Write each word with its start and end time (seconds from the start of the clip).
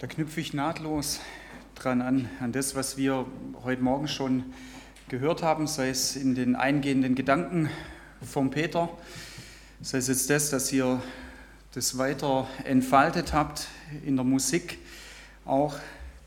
Da 0.00 0.08
knüpfe 0.08 0.40
ich 0.40 0.52
nahtlos 0.52 1.20
dran 1.76 2.02
an, 2.02 2.28
an 2.40 2.50
das, 2.50 2.74
was 2.74 2.96
wir 2.96 3.26
heute 3.62 3.80
Morgen 3.80 4.08
schon 4.08 4.42
gehört 5.08 5.44
haben, 5.44 5.68
sei 5.68 5.88
es 5.88 6.16
in 6.16 6.34
den 6.34 6.56
eingehenden 6.56 7.14
Gedanken 7.14 7.70
vom 8.20 8.50
Peter, 8.50 8.88
sei 9.80 9.98
es 9.98 10.08
jetzt 10.08 10.28
das, 10.30 10.50
dass 10.50 10.72
ihr 10.72 11.00
das 11.74 11.96
weiter 11.96 12.48
entfaltet 12.64 13.32
habt 13.32 13.68
in 14.04 14.16
der 14.16 14.24
Musik, 14.24 14.78
auch 15.44 15.76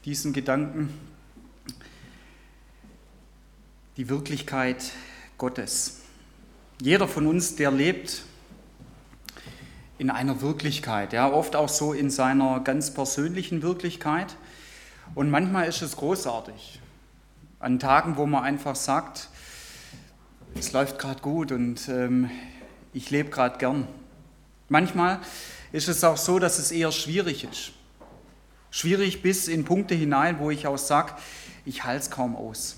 diesen 0.05 0.31
Gedanken, 0.31 0.93
die 3.97 4.07
Wirklichkeit 4.07 4.93
Gottes. 5.37 6.03
Jeder 6.81 7.09
von 7.09 7.27
uns, 7.27 7.57
der 7.57 7.71
lebt 7.71 8.23
in 9.97 10.09
einer 10.09 10.41
Wirklichkeit, 10.41 11.13
ja, 11.13 11.31
oft 11.31 11.55
auch 11.55 11.69
so 11.69 11.93
in 11.93 12.09
seiner 12.09 12.59
ganz 12.59 12.93
persönlichen 12.93 13.61
Wirklichkeit. 13.61 14.35
Und 15.15 15.31
manchmal 15.31 15.67
ist 15.67 15.81
es 15.81 15.97
großartig. 15.97 16.79
An 17.59 17.79
Tagen, 17.79 18.17
wo 18.17 18.25
man 18.25 18.43
einfach 18.43 18.75
sagt, 18.75 19.29
es 20.53 20.71
läuft 20.73 20.99
gerade 20.99 21.21
gut 21.21 21.51
und 21.51 21.87
ähm, 21.89 22.29
ich 22.93 23.09
lebe 23.09 23.29
gerade 23.29 23.57
gern. 23.57 23.87
Manchmal 24.69 25.19
ist 25.71 25.87
es 25.87 26.03
auch 26.03 26.17
so, 26.17 26.39
dass 26.39 26.59
es 26.59 26.71
eher 26.71 26.91
schwierig 26.91 27.43
ist. 27.43 27.71
Schwierig 28.69 29.21
bis 29.21 29.47
in 29.47 29.65
Punkte 29.65 29.95
hinein, 29.95 30.39
wo 30.39 30.51
ich 30.51 30.67
auch 30.67 30.77
sage, 30.77 31.13
ich 31.65 31.83
halte 31.83 32.03
es 32.03 32.11
kaum 32.11 32.35
aus. 32.35 32.77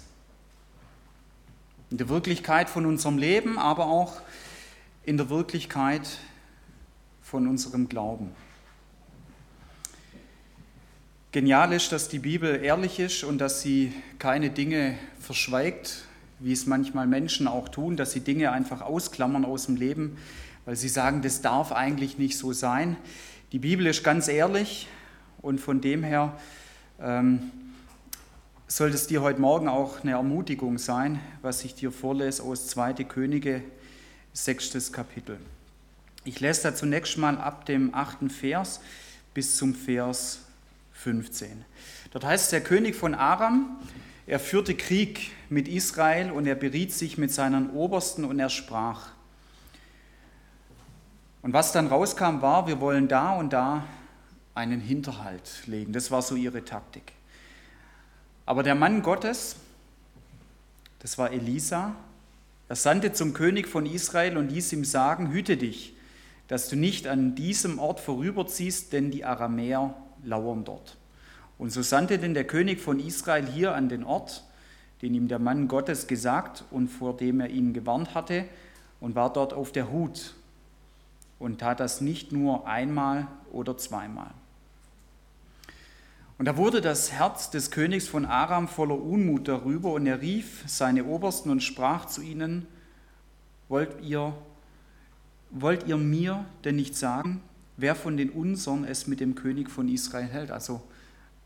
In 1.90 1.98
der 1.98 2.08
Wirklichkeit 2.09 2.70
von 2.70 2.86
unserem 2.86 3.17
Leben, 3.17 3.58
aber 3.58 3.88
auch 3.88 4.22
in 5.04 5.17
der 5.17 5.30
Wirklichkeit 5.30 6.20
von 7.30 7.48
unserem 7.48 7.88
Glauben. 7.88 8.32
Genial 11.32 11.74
ist, 11.74 11.92
dass 11.92 12.10
die 12.10 12.18
Bibel 12.18 12.64
ehrlich 12.64 13.00
ist 13.00 13.24
und 13.24 13.38
dass 13.38 13.62
sie 13.62 13.94
keine 14.17 14.50
Dinge 14.50 14.98
verschweigt, 15.20 16.06
wie 16.40 16.52
es 16.52 16.66
manchmal 16.66 17.06
Menschen 17.06 17.48
auch 17.48 17.70
tun, 17.70 17.98
dass 17.98 18.14
sie 18.14 18.22
Dinge 18.22 18.52
einfach 18.52 18.81
ausklammern 18.81 19.45
aus 19.45 19.68
dem 19.68 19.76
Leben, 19.76 20.18
weil 20.66 20.76
sie 20.76 20.90
sagen, 20.90 21.22
das 21.22 21.42
darf 21.42 21.72
eigentlich 21.72 22.18
nicht 22.18 22.36
so 22.36 22.52
sein. 22.52 22.98
Die 23.52 23.59
Bibel 23.59 23.86
ist 23.86 24.03
ganz 24.03 24.28
ehrlich 24.28 24.88
und 25.44 25.59
von 25.59 25.81
dem 25.81 26.03
her 26.03 26.36
ähm, 27.00 27.52
sollte 28.66 28.96
es 28.96 29.06
dir 29.06 29.22
heute 29.22 29.40
Morgen 29.40 29.68
auch 29.68 30.02
eine 30.02 30.12
Ermutigung 30.12 30.80
sein, 30.80 31.20
was 31.44 31.64
ich 31.64 31.75
dir 31.75 31.92
vorlese 31.92 32.42
aus 32.42 32.66
2. 32.68 32.94
Könige, 33.03 33.62
sechstes 34.34 34.92
Kapitel. 34.92 35.38
Ich 36.25 36.39
lese 36.39 36.64
da 36.64 36.75
zunächst 36.75 37.17
mal 37.17 37.38
ab 37.38 37.66
dem 37.66 37.95
achten 37.95 38.30
Vers 38.30 38.81
bis 39.34 39.58
zum 39.58 39.73
Vers 39.73 40.42
15. 40.94 41.64
Dort 42.12 42.25
heißt 42.25 42.52
der 42.52 42.62
König 42.62 42.95
von 42.95 43.16
Aram, 43.16 43.80
er 44.28 44.40
führte 44.40 44.75
Krieg 44.75 45.31
mit 45.50 45.67
Israel 45.67 46.31
und 46.31 46.45
er 46.45 46.56
beriet 46.56 46.94
sich 46.94 47.17
mit 47.17 47.31
seinen 47.31 47.72
Obersten 47.72 48.25
und 48.25 48.40
er 48.40 48.50
sprach. 48.50 49.09
Und 51.42 51.53
was 51.53 51.72
dann 51.72 51.88
rauskam, 51.88 52.42
war, 52.42 52.67
wir 52.67 52.80
wollen 52.81 53.08
da 53.08 53.34
und 53.34 53.53
da 53.53 53.86
einen 54.56 54.81
Hinterhalt 54.81 55.66
legen. 55.67 55.94
Das 55.94 56.12
war 56.12 56.22
so 56.22 56.36
ihre 56.36 56.66
Taktik. 56.66 57.14
Aber 58.45 58.62
der 58.62 58.75
Mann 58.75 59.02
Gottes, 59.02 59.56
das 61.00 61.17
war 61.17 61.31
Elisa, 61.31 61.95
er 62.67 62.75
sandte 62.75 63.14
zum 63.14 63.34
König 63.34 63.67
von 63.67 63.86
Israel 63.86 64.38
und 64.38 64.52
ließ 64.52 64.73
ihm 64.73 64.84
sagen, 64.84 65.31
hüte 65.31 65.56
dich, 65.56 65.95
dass 66.50 66.67
du 66.67 66.75
nicht 66.75 67.08
an 67.08 67.36
diesem 67.36 67.78
Ort 67.78 68.00
vorüberziehst, 68.00 68.92
denn 68.92 69.11
die 69.11 69.23
Aramäer 69.23 69.94
lauern 70.23 70.66
dort. 70.66 70.97
Und 71.59 71.72
so 71.72 71.83
sandte 71.83 72.17
denn 72.17 72.33
der 72.33 72.47
König 72.47 72.81
von 72.81 73.00
Israel 73.00 73.45
hier 73.45 73.75
an 73.75 73.88
den 73.88 74.03
Ort, 74.03 74.44
den 75.03 75.14
ihm 75.14 75.28
der 75.28 75.38
Mann 75.38 75.67
Gottes 75.67 76.08
gesagt 76.08 76.66
und 76.72 76.88
vor 76.88 77.16
dem 77.16 77.39
er 77.39 77.50
ihn 77.50 77.72
gewarnt 77.72 78.16
hatte, 78.16 78.46
und 79.00 79.13
war 79.16 79.31
dort 79.31 79.53
auf 79.53 79.72
der 79.72 79.91
Hut 79.91 80.34
und 81.38 81.59
tat 81.59 81.79
das 81.79 82.01
nicht 82.01 82.31
nur 82.31 82.68
einmal 82.68 83.28
oder 83.51 83.78
zweimal. 83.78 84.31
Und 86.40 86.45
da 86.45 86.57
wurde 86.57 86.81
das 86.81 87.12
Herz 87.12 87.51
des 87.51 87.69
Königs 87.69 88.07
von 88.07 88.25
Aram 88.25 88.68
voller 88.68 89.00
Unmut 89.00 89.47
darüber, 89.47 89.94
und 89.94 90.07
er 90.07 90.19
rief 90.19 90.63
seine 90.66 91.06
Obersten 91.06 91.51
und 91.51 91.62
sprach 91.62 92.06
zu 92.06 92.24
ihnen, 92.24 92.66
wollt 93.68 94.01
ihr 94.01 94.34
wollt 95.50 95.88
ihr 95.88 95.98
mir 95.98 96.46
denn 96.64 96.76
nicht 96.76 96.96
sagen, 96.96 97.42
wer 97.78 97.96
von 97.96 98.18
den 98.18 98.30
unseren 98.30 98.84
es 98.84 99.08
mit 99.08 99.20
dem 99.20 99.36
König 99.36 99.70
von 99.70 99.88
Israel 99.88 100.28
hält? 100.28 100.52
Also 100.52 100.82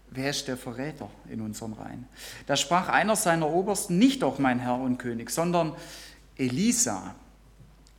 wer 0.10 0.30
ist 0.30 0.48
der 0.48 0.58
Verräter 0.58 1.10
in 1.30 1.42
unseren 1.42 1.74
Reihen? 1.74 2.08
Da 2.48 2.56
sprach 2.56 2.90
einer 2.90 3.16
seiner 3.16 3.50
Obersten, 3.50 3.98
nicht 3.98 4.22
doch 4.22 4.40
mein 4.40 4.60
Herr 4.60 4.80
und 4.80 4.98
König, 4.98 5.30
sondern 5.30 5.74
Elisa, 6.38 7.16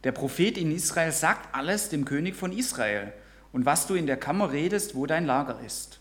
der 0.03 0.13
Prophet 0.13 0.59
in 0.59 0.73
Israel, 0.73 1.13
sagt 1.13 1.55
alles 1.55 1.89
dem 1.89 2.05
König 2.05 2.35
von 2.35 2.53
Israel 2.53 3.13
und 3.53 3.65
was 3.65 3.87
du 3.87 3.95
in 3.95 4.07
der 4.07 4.17
Kammer 4.17 4.53
redest, 4.53 4.95
wo 4.95 5.07
dein 5.07 5.27
Lager 5.27 5.61
ist. 5.65 6.01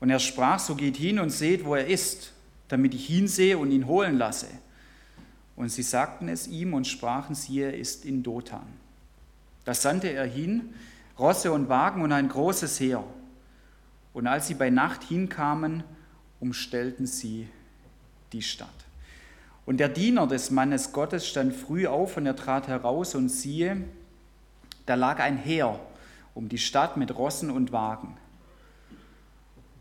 Und 0.00 0.10
er 0.10 0.18
sprach, 0.18 0.58
so 0.58 0.74
geht 0.74 0.96
hin 0.96 1.18
und 1.18 1.30
seht, 1.30 1.64
wo 1.64 1.74
er 1.74 1.86
ist, 1.86 2.32
damit 2.68 2.94
ich 2.94 3.06
hinsehe 3.06 3.56
und 3.56 3.70
ihn 3.70 3.86
holen 3.86 4.18
lasse. 4.18 4.48
Und 5.56 5.68
sie 5.68 5.82
sagten 5.82 6.28
es 6.28 6.48
ihm 6.48 6.74
und 6.74 6.86
sprachen, 6.86 7.34
siehe, 7.34 7.66
er 7.66 7.78
ist 7.78 8.04
in 8.04 8.22
Dothan. 8.22 8.66
Da 9.64 9.74
sandte 9.74 10.08
er 10.08 10.26
hin, 10.26 10.74
Rosse 11.18 11.52
und 11.52 11.68
Wagen 11.68 12.02
und 12.02 12.12
ein 12.12 12.28
großes 12.28 12.80
Heer. 12.80 13.04
Und 14.12 14.26
als 14.26 14.48
sie 14.48 14.54
bei 14.54 14.70
Nacht 14.70 15.04
hinkamen, 15.04 15.84
umstellten 16.40 17.06
sie 17.06 17.48
die 18.32 18.42
Stadt. 18.42 18.68
Und 19.64 19.78
der 19.78 19.88
Diener 19.88 20.26
des 20.26 20.50
Mannes 20.50 20.92
Gottes 20.92 21.26
stand 21.26 21.54
früh 21.54 21.86
auf 21.86 22.16
und 22.16 22.26
er 22.26 22.36
trat 22.36 22.68
heraus 22.68 23.14
und 23.14 23.28
siehe, 23.28 23.82
da 24.86 24.94
lag 24.94 25.20
ein 25.20 25.38
Heer 25.38 25.80
um 26.34 26.48
die 26.48 26.58
Stadt 26.58 26.96
mit 26.96 27.16
Rossen 27.16 27.50
und 27.50 27.72
Wagen. 27.72 28.16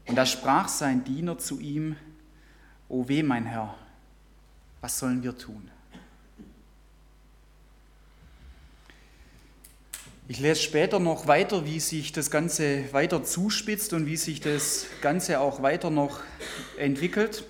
Und 0.07 0.15
da 0.15 0.25
sprach 0.25 0.67
sein 0.67 1.03
Diener 1.03 1.37
zu 1.37 1.59
ihm, 1.59 1.95
O 2.89 3.07
weh, 3.07 3.23
mein 3.23 3.45
Herr, 3.45 3.75
was 4.83 4.99
sollen 4.99 5.23
wir 5.23 5.37
tun? 5.37 5.71
Ich 10.27 10.41
lese 10.41 10.61
später 10.61 10.99
noch 10.99 11.25
weiter, 11.25 11.65
wie 11.65 11.79
sich 11.79 12.11
das 12.11 12.29
Ganze 12.29 12.91
weiter 12.91 13.23
zuspitzt 13.23 13.93
und 13.93 14.07
wie 14.07 14.17
sich 14.17 14.41
das 14.41 14.87
Ganze 14.99 15.39
auch 15.39 15.61
weiter 15.61 15.89
noch 15.89 16.19
entwickelt. 16.77 17.45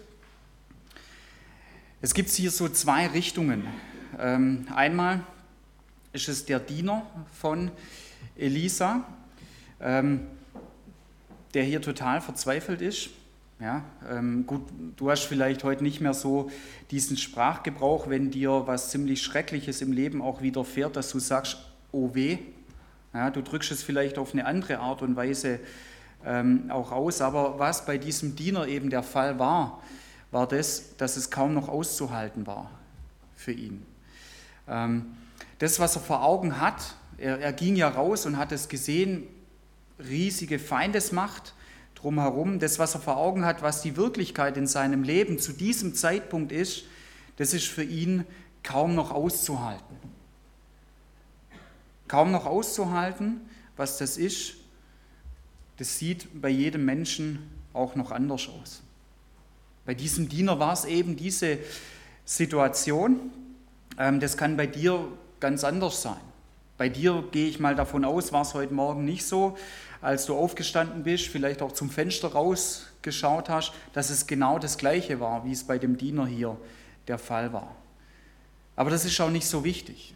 Es 2.03 2.13
gibt 2.13 2.29
hier 2.29 2.51
so 2.51 2.69
zwei 2.69 3.07
Richtungen. 3.07 3.65
Ähm, 4.19 4.67
einmal 4.75 5.25
ist 6.11 6.29
es 6.29 6.45
der 6.45 6.59
Diener 6.59 7.03
von 7.41 7.71
Elisa, 8.35 9.07
ähm, 9.81 10.27
der 11.55 11.63
hier 11.63 11.81
total 11.81 12.21
verzweifelt 12.21 12.83
ist 12.83 13.09
ja, 13.59 13.83
ähm, 14.09 14.45
gut, 14.45 14.63
du 14.97 15.09
hast 15.09 15.23
vielleicht 15.23 15.63
heute 15.63 15.83
nicht 15.83 16.01
mehr 16.01 16.13
so 16.13 16.49
diesen 16.91 17.17
Sprachgebrauch, 17.17 18.09
wenn 18.09 18.31
dir 18.31 18.63
was 18.65 18.89
ziemlich 18.89 19.21
Schreckliches 19.21 19.81
im 19.81 19.91
Leben 19.91 20.21
auch 20.21 20.41
widerfährt, 20.41 20.95
dass 20.95 21.11
du 21.11 21.19
sagst, 21.19 21.57
oh 21.91 22.13
weh. 22.13 22.39
Ja, 23.13 23.29
du 23.29 23.41
drückst 23.41 23.71
es 23.71 23.83
vielleicht 23.83 24.17
auf 24.17 24.33
eine 24.33 24.45
andere 24.45 24.79
Art 24.79 25.01
und 25.01 25.15
Weise 25.15 25.59
ähm, 26.25 26.69
auch 26.69 26.91
aus. 26.91 27.21
Aber 27.21 27.59
was 27.59 27.85
bei 27.85 27.97
diesem 27.97 28.35
Diener 28.35 28.67
eben 28.67 28.89
der 28.89 29.03
Fall 29.03 29.37
war, 29.39 29.81
war 30.31 30.47
das, 30.47 30.97
dass 30.97 31.15
es 31.15 31.29
kaum 31.29 31.53
noch 31.53 31.69
auszuhalten 31.69 32.47
war 32.47 32.71
für 33.35 33.51
ihn. 33.51 33.85
Ähm, 34.67 35.15
das, 35.59 35.79
was 35.79 35.95
er 35.95 36.01
vor 36.01 36.23
Augen 36.23 36.59
hat, 36.59 36.95
er, 37.17 37.39
er 37.39 37.53
ging 37.53 37.75
ja 37.75 37.87
raus 37.87 38.25
und 38.25 38.37
hat 38.37 38.51
es 38.51 38.67
gesehen, 38.67 39.27
riesige 39.99 40.57
Feindesmacht 40.59 41.53
drumherum, 42.03 42.59
das, 42.59 42.79
was 42.79 42.95
er 42.95 43.01
vor 43.01 43.17
Augen 43.17 43.45
hat, 43.45 43.61
was 43.61 43.81
die 43.81 43.95
Wirklichkeit 43.95 44.57
in 44.57 44.67
seinem 44.67 45.03
Leben 45.03 45.39
zu 45.39 45.53
diesem 45.53 45.95
Zeitpunkt 45.95 46.51
ist, 46.51 46.83
das 47.37 47.53
ist 47.53 47.67
für 47.67 47.83
ihn 47.83 48.25
kaum 48.61 48.93
noch 48.93 49.11
auszuhalten. 49.11 49.97
Kaum 52.07 52.31
noch 52.31 52.45
auszuhalten, 52.45 53.41
was 53.77 53.97
das 53.97 54.17
ist, 54.17 54.55
das 55.77 55.97
sieht 55.97 56.27
bei 56.41 56.49
jedem 56.49 56.85
Menschen 56.85 57.49
auch 57.71 57.95
noch 57.95 58.11
anders 58.11 58.47
aus. 58.49 58.83
Bei 59.85 59.93
diesem 59.93 60.29
Diener 60.29 60.59
war 60.59 60.73
es 60.73 60.85
eben 60.85 61.15
diese 61.15 61.57
Situation, 62.25 63.31
ähm, 63.97 64.19
das 64.19 64.37
kann 64.37 64.57
bei 64.57 64.67
dir 64.67 65.07
ganz 65.39 65.63
anders 65.63 66.01
sein. 66.01 66.21
Bei 66.77 66.89
dir 66.89 67.23
gehe 67.31 67.47
ich 67.47 67.59
mal 67.59 67.75
davon 67.75 68.03
aus, 68.03 68.31
war 68.31 68.41
es 68.41 68.53
heute 68.53 68.73
Morgen 68.73 69.05
nicht 69.05 69.25
so, 69.25 69.57
als 70.01 70.25
du 70.25 70.35
aufgestanden 70.35 71.03
bist, 71.03 71.27
vielleicht 71.27 71.61
auch 71.61 71.71
zum 71.71 71.89
Fenster 71.89 72.29
rausgeschaut 72.29 73.49
hast, 73.49 73.73
dass 73.93 74.09
es 74.09 74.27
genau 74.27 74.59
das 74.59 74.77
Gleiche 74.77 75.19
war, 75.19 75.45
wie 75.45 75.51
es 75.51 75.63
bei 75.63 75.77
dem 75.77 75.97
Diener 75.97 76.25
hier 76.25 76.57
der 77.07 77.19
Fall 77.19 77.53
war. 77.53 77.75
Aber 78.75 78.89
das 78.89 79.05
ist 79.05 79.19
auch 79.21 79.29
nicht 79.29 79.47
so 79.47 79.63
wichtig. 79.63 80.15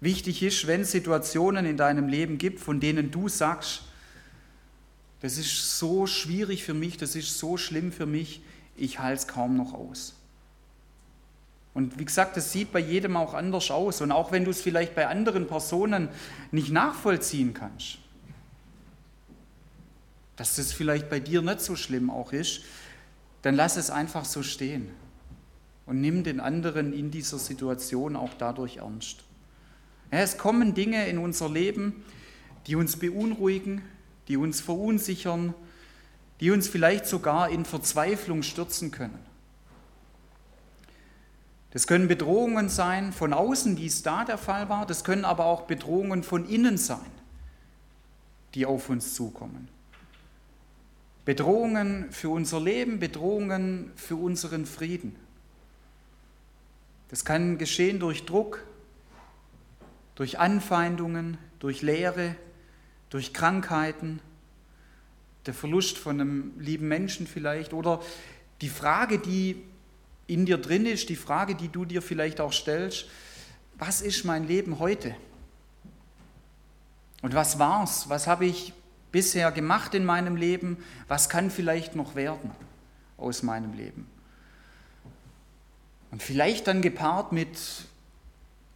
Wichtig 0.00 0.42
ist, 0.42 0.66
wenn 0.66 0.80
es 0.80 0.90
Situationen 0.90 1.66
in 1.66 1.76
deinem 1.76 2.08
Leben 2.08 2.38
gibt, 2.38 2.58
von 2.58 2.80
denen 2.80 3.10
du 3.10 3.28
sagst, 3.28 3.82
das 5.20 5.36
ist 5.36 5.78
so 5.78 6.06
schwierig 6.06 6.64
für 6.64 6.74
mich, 6.74 6.96
das 6.96 7.14
ist 7.14 7.38
so 7.38 7.56
schlimm 7.58 7.92
für 7.92 8.06
mich, 8.06 8.42
ich 8.76 8.98
halte 8.98 9.20
es 9.20 9.28
kaum 9.28 9.56
noch 9.56 9.74
aus. 9.74 10.14
Und 11.72 11.98
wie 11.98 12.04
gesagt, 12.04 12.36
das 12.36 12.52
sieht 12.52 12.72
bei 12.72 12.80
jedem 12.80 13.16
auch 13.16 13.34
anders 13.34 13.70
aus. 13.70 14.00
Und 14.00 14.10
auch 14.12 14.32
wenn 14.32 14.44
du 14.44 14.50
es 14.50 14.60
vielleicht 14.60 14.94
bei 14.94 15.06
anderen 15.06 15.46
Personen 15.46 16.08
nicht 16.50 16.70
nachvollziehen 16.70 17.54
kannst, 17.54 17.98
dass 20.36 20.56
das 20.56 20.72
vielleicht 20.72 21.10
bei 21.10 21.20
dir 21.20 21.42
nicht 21.42 21.60
so 21.60 21.76
schlimm 21.76 22.10
auch 22.10 22.32
ist, 22.32 22.62
dann 23.42 23.54
lass 23.54 23.76
es 23.76 23.90
einfach 23.90 24.24
so 24.24 24.42
stehen 24.42 24.90
und 25.86 26.00
nimm 26.00 26.24
den 26.24 26.40
anderen 26.40 26.92
in 26.92 27.10
dieser 27.10 27.38
Situation 27.38 28.16
auch 28.16 28.30
dadurch 28.38 28.78
ernst. 28.78 29.24
Ja, 30.12 30.18
es 30.18 30.38
kommen 30.38 30.74
Dinge 30.74 31.06
in 31.08 31.18
unser 31.18 31.48
Leben, 31.48 32.04
die 32.66 32.74
uns 32.74 32.96
beunruhigen, 32.96 33.82
die 34.28 34.36
uns 34.36 34.60
verunsichern, 34.60 35.54
die 36.40 36.50
uns 36.50 36.68
vielleicht 36.68 37.06
sogar 37.06 37.50
in 37.50 37.64
Verzweiflung 37.64 38.42
stürzen 38.42 38.90
können. 38.90 39.18
Das 41.70 41.86
können 41.86 42.08
Bedrohungen 42.08 42.68
sein 42.68 43.12
von 43.12 43.32
außen, 43.32 43.78
wie 43.78 43.86
es 43.86 44.02
da 44.02 44.24
der 44.24 44.38
Fall 44.38 44.68
war, 44.68 44.86
das 44.86 45.04
können 45.04 45.24
aber 45.24 45.44
auch 45.44 45.62
Bedrohungen 45.62 46.22
von 46.22 46.48
innen 46.48 46.76
sein, 46.76 47.10
die 48.54 48.66
auf 48.66 48.88
uns 48.88 49.14
zukommen. 49.14 49.68
Bedrohungen 51.24 52.10
für 52.10 52.30
unser 52.30 52.60
Leben, 52.60 52.98
Bedrohungen 52.98 53.92
für 53.94 54.16
unseren 54.16 54.66
Frieden. 54.66 55.14
Das 57.08 57.24
kann 57.24 57.58
geschehen 57.58 58.00
durch 58.00 58.24
Druck, 58.24 58.64
durch 60.16 60.38
Anfeindungen, 60.38 61.38
durch 61.60 61.82
Leere, 61.82 62.34
durch 63.10 63.32
Krankheiten, 63.32 64.20
der 65.46 65.54
Verlust 65.54 65.98
von 65.98 66.20
einem 66.20 66.52
lieben 66.58 66.88
Menschen 66.88 67.26
vielleicht 67.26 67.72
oder 67.72 68.00
die 68.60 68.68
Frage, 68.68 69.18
die 69.18 69.62
in 70.30 70.46
dir 70.46 70.58
drin 70.58 70.86
ist, 70.86 71.08
die 71.08 71.16
Frage, 71.16 71.56
die 71.56 71.68
du 71.68 71.84
dir 71.84 72.02
vielleicht 72.02 72.40
auch 72.40 72.52
stellst, 72.52 73.06
was 73.78 74.00
ist 74.00 74.24
mein 74.24 74.46
Leben 74.46 74.78
heute? 74.78 75.16
Und 77.20 77.34
was 77.34 77.58
war's? 77.58 78.08
Was 78.08 78.28
habe 78.28 78.46
ich 78.46 78.72
bisher 79.10 79.50
gemacht 79.50 79.92
in 79.94 80.04
meinem 80.04 80.36
Leben? 80.36 80.78
Was 81.08 81.28
kann 81.28 81.50
vielleicht 81.50 81.96
noch 81.96 82.14
werden 82.14 82.52
aus 83.16 83.42
meinem 83.42 83.72
Leben? 83.72 84.06
Und 86.12 86.22
vielleicht 86.22 86.68
dann 86.68 86.80
gepaart 86.80 87.32
mit 87.32 87.58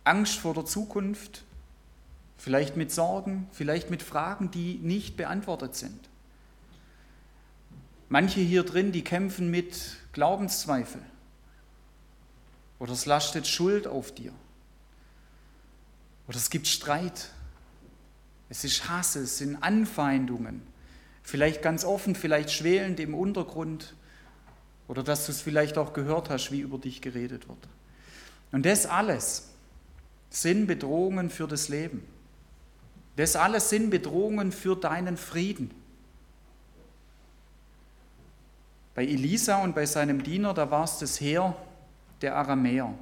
Angst 0.02 0.38
vor 0.38 0.54
der 0.54 0.64
Zukunft, 0.64 1.44
vielleicht 2.36 2.76
mit 2.76 2.90
Sorgen, 2.90 3.48
vielleicht 3.52 3.90
mit 3.90 4.02
Fragen, 4.02 4.50
die 4.50 4.80
nicht 4.82 5.16
beantwortet 5.16 5.76
sind. 5.76 6.08
Manche 8.08 8.40
hier 8.40 8.64
drin, 8.64 8.90
die 8.90 9.04
kämpfen 9.04 9.50
mit 9.50 9.98
Glaubenszweifel 10.12 11.00
oder 12.78 12.92
es 12.92 13.06
lastet 13.06 13.46
Schuld 13.46 13.86
auf 13.86 14.12
dir. 14.12 14.32
Oder 16.26 16.36
es 16.36 16.50
gibt 16.50 16.66
Streit. 16.66 17.30
Es 18.48 18.64
ist 18.64 18.88
Hass, 18.88 19.16
es 19.16 19.38
sind 19.38 19.62
Anfeindungen. 19.62 20.62
Vielleicht 21.22 21.62
ganz 21.62 21.84
offen, 21.84 22.14
vielleicht 22.14 22.50
schwelend 22.50 23.00
im 23.00 23.14
Untergrund. 23.14 23.94
Oder 24.88 25.02
dass 25.02 25.26
du 25.26 25.32
es 25.32 25.40
vielleicht 25.40 25.78
auch 25.78 25.92
gehört 25.92 26.30
hast, 26.30 26.50
wie 26.50 26.60
über 26.60 26.78
dich 26.78 27.00
geredet 27.00 27.48
wird. 27.48 27.58
Und 28.52 28.66
das 28.66 28.86
alles 28.86 29.48
sind 30.30 30.66
Bedrohungen 30.66 31.30
für 31.30 31.48
das 31.48 31.68
Leben. 31.68 32.04
Das 33.16 33.36
alles 33.36 33.70
sind 33.70 33.90
Bedrohungen 33.90 34.52
für 34.52 34.76
deinen 34.76 35.16
Frieden. 35.16 35.70
Bei 38.94 39.04
Elisa 39.04 39.62
und 39.62 39.74
bei 39.74 39.86
seinem 39.86 40.22
Diener, 40.22 40.54
da 40.54 40.70
war 40.70 40.84
es 40.84 40.98
das 40.98 41.20
Heer, 41.20 41.56
der 42.22 42.36
Aramäer. 42.36 42.94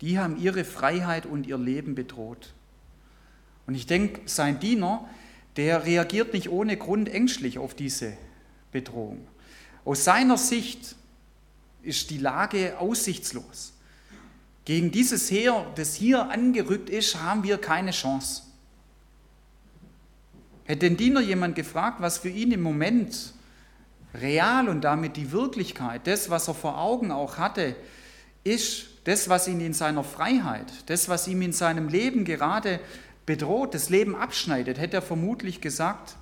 Die 0.00 0.18
haben 0.18 0.36
ihre 0.36 0.64
Freiheit 0.64 1.26
und 1.26 1.46
ihr 1.46 1.58
Leben 1.58 1.94
bedroht. 1.94 2.52
Und 3.66 3.74
ich 3.74 3.86
denke, 3.86 4.20
sein 4.26 4.60
Diener, 4.60 5.08
der 5.56 5.84
reagiert 5.84 6.32
nicht 6.32 6.48
ohne 6.50 6.76
Grund 6.76 7.08
ängstlich 7.08 7.58
auf 7.58 7.74
diese 7.74 8.16
Bedrohung. 8.70 9.26
Aus 9.84 10.04
seiner 10.04 10.38
Sicht 10.38 10.94
ist 11.82 12.10
die 12.10 12.18
Lage 12.18 12.78
aussichtslos. 12.78 13.72
Gegen 14.64 14.90
dieses 14.90 15.30
Heer, 15.30 15.66
das 15.76 15.94
hier 15.94 16.30
angerückt 16.30 16.90
ist, 16.90 17.20
haben 17.20 17.42
wir 17.42 17.58
keine 17.58 17.90
Chance. 17.90 18.42
Hätte 20.64 20.80
den 20.80 20.98
Diener 20.98 21.20
jemand 21.20 21.56
gefragt, 21.56 22.00
was 22.00 22.18
für 22.18 22.28
ihn 22.28 22.52
im 22.52 22.60
Moment 22.60 23.32
real 24.14 24.68
und 24.68 24.82
damit 24.82 25.16
die 25.16 25.32
Wirklichkeit, 25.32 26.06
das, 26.06 26.30
was 26.30 26.48
er 26.48 26.54
vor 26.54 26.78
Augen 26.78 27.10
auch 27.10 27.38
hatte, 27.38 27.76
ist 28.44 28.86
das, 29.04 29.28
was 29.28 29.48
ihn 29.48 29.60
in 29.60 29.74
seiner 29.74 30.04
Freiheit, 30.04 30.72
das, 30.86 31.08
was 31.08 31.28
ihm 31.28 31.42
in 31.42 31.52
seinem 31.52 31.88
Leben 31.88 32.24
gerade 32.24 32.80
bedroht, 33.26 33.74
das 33.74 33.90
Leben 33.90 34.16
abschneidet, 34.16 34.78
hätte 34.78 34.98
er 34.98 35.02
vermutlich 35.02 35.60
gesagt, 35.60 36.16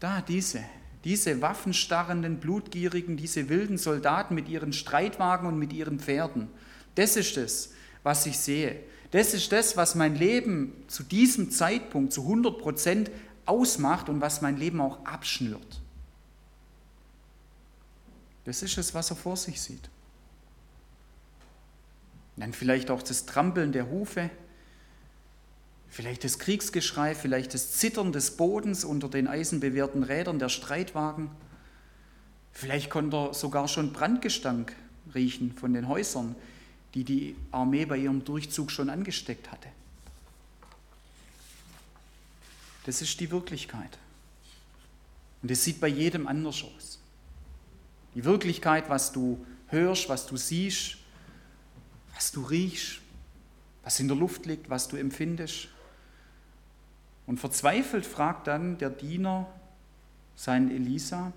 da 0.00 0.20
diese, 0.20 0.60
diese 1.04 1.40
waffenstarrenden, 1.40 2.38
blutgierigen, 2.38 3.16
diese 3.16 3.48
wilden 3.48 3.78
Soldaten 3.78 4.34
mit 4.34 4.48
ihren 4.48 4.72
Streitwagen 4.72 5.48
und 5.48 5.58
mit 5.58 5.72
ihren 5.72 6.00
Pferden, 6.00 6.48
das 6.94 7.16
ist 7.16 7.36
es, 7.36 7.72
was 8.02 8.26
ich 8.26 8.38
sehe. 8.38 8.80
Das 9.10 9.32
ist 9.32 9.52
das, 9.52 9.76
was 9.76 9.94
mein 9.94 10.16
Leben 10.16 10.72
zu 10.88 11.02
diesem 11.02 11.50
Zeitpunkt 11.50 12.12
zu 12.12 12.22
100 12.22 12.58
Prozent 12.58 13.10
ausmacht 13.46 14.08
und 14.08 14.20
was 14.20 14.42
mein 14.42 14.56
Leben 14.56 14.80
auch 14.80 15.04
abschnürt. 15.06 15.80
Das 18.48 18.62
ist 18.62 18.78
es, 18.78 18.94
was 18.94 19.10
er 19.10 19.16
vor 19.16 19.36
sich 19.36 19.60
sieht. 19.60 19.90
Dann 22.38 22.54
vielleicht 22.54 22.90
auch 22.90 23.02
das 23.02 23.26
Trampeln 23.26 23.72
der 23.72 23.90
Hufe, 23.90 24.30
vielleicht 25.90 26.24
das 26.24 26.38
Kriegsgeschrei, 26.38 27.14
vielleicht 27.14 27.52
das 27.52 27.72
Zittern 27.72 28.10
des 28.10 28.38
Bodens 28.38 28.84
unter 28.84 29.10
den 29.10 29.28
eisenbewehrten 29.28 30.02
Rädern 30.02 30.38
der 30.38 30.48
Streitwagen. 30.48 31.30
Vielleicht 32.54 32.88
konnte 32.88 33.18
er 33.18 33.34
sogar 33.34 33.68
schon 33.68 33.92
Brandgestank 33.92 34.74
riechen 35.14 35.52
von 35.52 35.74
den 35.74 35.86
Häusern, 35.86 36.34
die 36.94 37.04
die 37.04 37.36
Armee 37.52 37.84
bei 37.84 37.98
ihrem 37.98 38.24
Durchzug 38.24 38.70
schon 38.70 38.88
angesteckt 38.88 39.52
hatte. 39.52 39.68
Das 42.86 43.02
ist 43.02 43.20
die 43.20 43.30
Wirklichkeit. 43.30 43.98
Und 45.42 45.50
es 45.50 45.64
sieht 45.64 45.82
bei 45.82 45.88
jedem 45.88 46.26
anders 46.26 46.64
aus. 46.64 46.98
Die 48.18 48.24
Wirklichkeit, 48.24 48.90
was 48.90 49.12
du 49.12 49.46
hörst, 49.68 50.08
was 50.08 50.26
du 50.26 50.36
siehst, 50.36 50.96
was 52.16 52.32
du 52.32 52.42
riechst, 52.42 52.98
was 53.84 54.00
in 54.00 54.08
der 54.08 54.16
Luft 54.16 54.44
liegt, 54.44 54.68
was 54.68 54.88
du 54.88 54.96
empfindest. 54.96 55.68
Und 57.28 57.38
verzweifelt 57.38 58.04
fragt 58.04 58.48
dann 58.48 58.76
der 58.76 58.90
Diener 58.90 59.46
seinen 60.34 60.68
Elisa, 60.72 61.32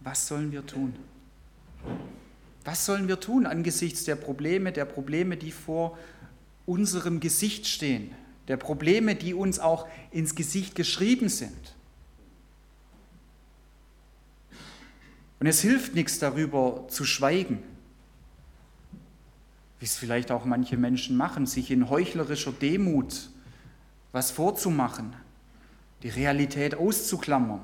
was 0.00 0.26
sollen 0.26 0.50
wir 0.50 0.66
tun? 0.66 0.92
Was 2.64 2.84
sollen 2.84 3.06
wir 3.06 3.20
tun 3.20 3.46
angesichts 3.46 4.02
der 4.02 4.16
Probleme, 4.16 4.72
der 4.72 4.86
Probleme, 4.86 5.36
die 5.36 5.52
vor 5.52 5.96
unserem 6.66 7.20
Gesicht 7.20 7.68
stehen, 7.68 8.12
der 8.48 8.56
Probleme, 8.56 9.14
die 9.14 9.34
uns 9.34 9.60
auch 9.60 9.86
ins 10.10 10.34
Gesicht 10.34 10.74
geschrieben 10.74 11.28
sind? 11.28 11.71
Und 15.42 15.48
es 15.48 15.60
hilft 15.60 15.96
nichts 15.96 16.20
darüber 16.20 16.86
zu 16.86 17.04
schweigen, 17.04 17.64
wie 19.80 19.84
es 19.84 19.96
vielleicht 19.96 20.30
auch 20.30 20.44
manche 20.44 20.76
Menschen 20.76 21.16
machen, 21.16 21.46
sich 21.46 21.72
in 21.72 21.90
heuchlerischer 21.90 22.52
Demut 22.52 23.28
was 24.12 24.30
vorzumachen, 24.30 25.16
die 26.04 26.10
Realität 26.10 26.76
auszuklammern. 26.76 27.60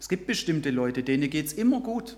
Es 0.00 0.08
gibt 0.08 0.26
bestimmte 0.26 0.72
Leute, 0.72 1.04
denen 1.04 1.30
geht 1.30 1.46
es 1.46 1.52
immer 1.52 1.80
gut. 1.80 2.16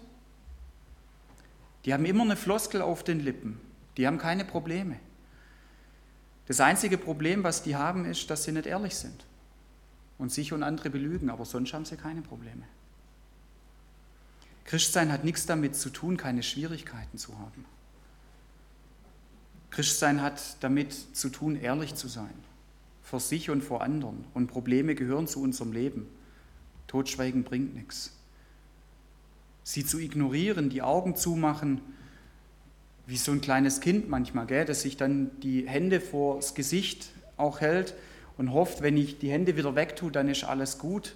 Die 1.85 1.93
haben 1.93 2.07
immer 2.07 2.23
eine 2.23 2.37
Floskel 2.37 2.81
auf 2.81 3.05
den 3.05 3.21
Lippen. 3.21 3.61
Die 3.99 4.07
haben 4.07 4.17
keine 4.17 4.47
Probleme. 4.47 4.99
Das 6.47 6.61
einzige 6.61 6.97
Problem, 6.97 7.45
was 7.45 7.63
die 7.63 7.77
haben, 7.77 8.07
ist, 8.07 8.31
dass 8.31 8.45
sie 8.45 8.53
nicht 8.53 8.65
ehrlich 8.65 8.95
sind 8.95 9.27
und 10.17 10.33
sich 10.33 10.55
und 10.55 10.63
andere 10.63 10.89
belügen, 10.89 11.29
aber 11.29 11.45
sonst 11.45 11.75
haben 11.75 11.85
sie 11.85 11.99
keine 11.99 12.23
Probleme. 12.23 12.65
Christsein 14.65 15.13
hat 15.13 15.25
nichts 15.25 15.47
damit 15.47 15.77
zu 15.77 15.91
tun, 15.91 16.17
keine 16.17 16.43
Schwierigkeiten 16.43 17.19
zu 17.19 17.39
haben. 17.39 17.65
Christsein 19.71 20.23
hat 20.23 20.57
damit 20.61 20.93
zu 21.17 21.29
tun, 21.29 21.57
ehrlich 21.57 21.95
zu 21.95 22.09
sein, 22.09 22.35
vor 23.03 23.21
sich 23.21 23.51
und 23.51 23.63
vor 23.63 23.83
anderen. 23.83 24.25
Und 24.33 24.47
Probleme 24.47 24.95
gehören 24.95 25.27
zu 25.27 25.43
unserem 25.43 25.73
Leben. 25.73 26.07
Totschweigen 26.87 27.43
bringt 27.43 27.75
nichts. 27.75 28.13
Sie 29.65 29.85
zu 29.85 29.99
ignorieren, 29.99 30.71
die 30.71 30.83
Augen 30.83 31.17
zumachen, 31.17 31.81
wie 33.07 33.17
so 33.17 33.33
ein 33.33 33.41
kleines 33.41 33.81
Kind 33.81 34.09
manchmal, 34.09 34.47
gell, 34.47 34.65
das 34.65 34.83
sich 34.83 34.97
dann 34.97 35.31
die 35.41 35.69
Hände 35.69 36.01
vors 36.01 36.55
Gesicht 36.55 37.09
auch 37.37 37.61
hält 37.61 37.95
und 38.37 38.53
hofft, 38.53 38.83
wenn 38.83 38.97
ich 38.97 39.19
die 39.19 39.31
Hände 39.31 39.57
wieder 39.57 39.75
wegtue, 39.75 40.11
dann 40.11 40.29
ist 40.29 40.45
alles 40.45 40.79
gut. 40.79 41.15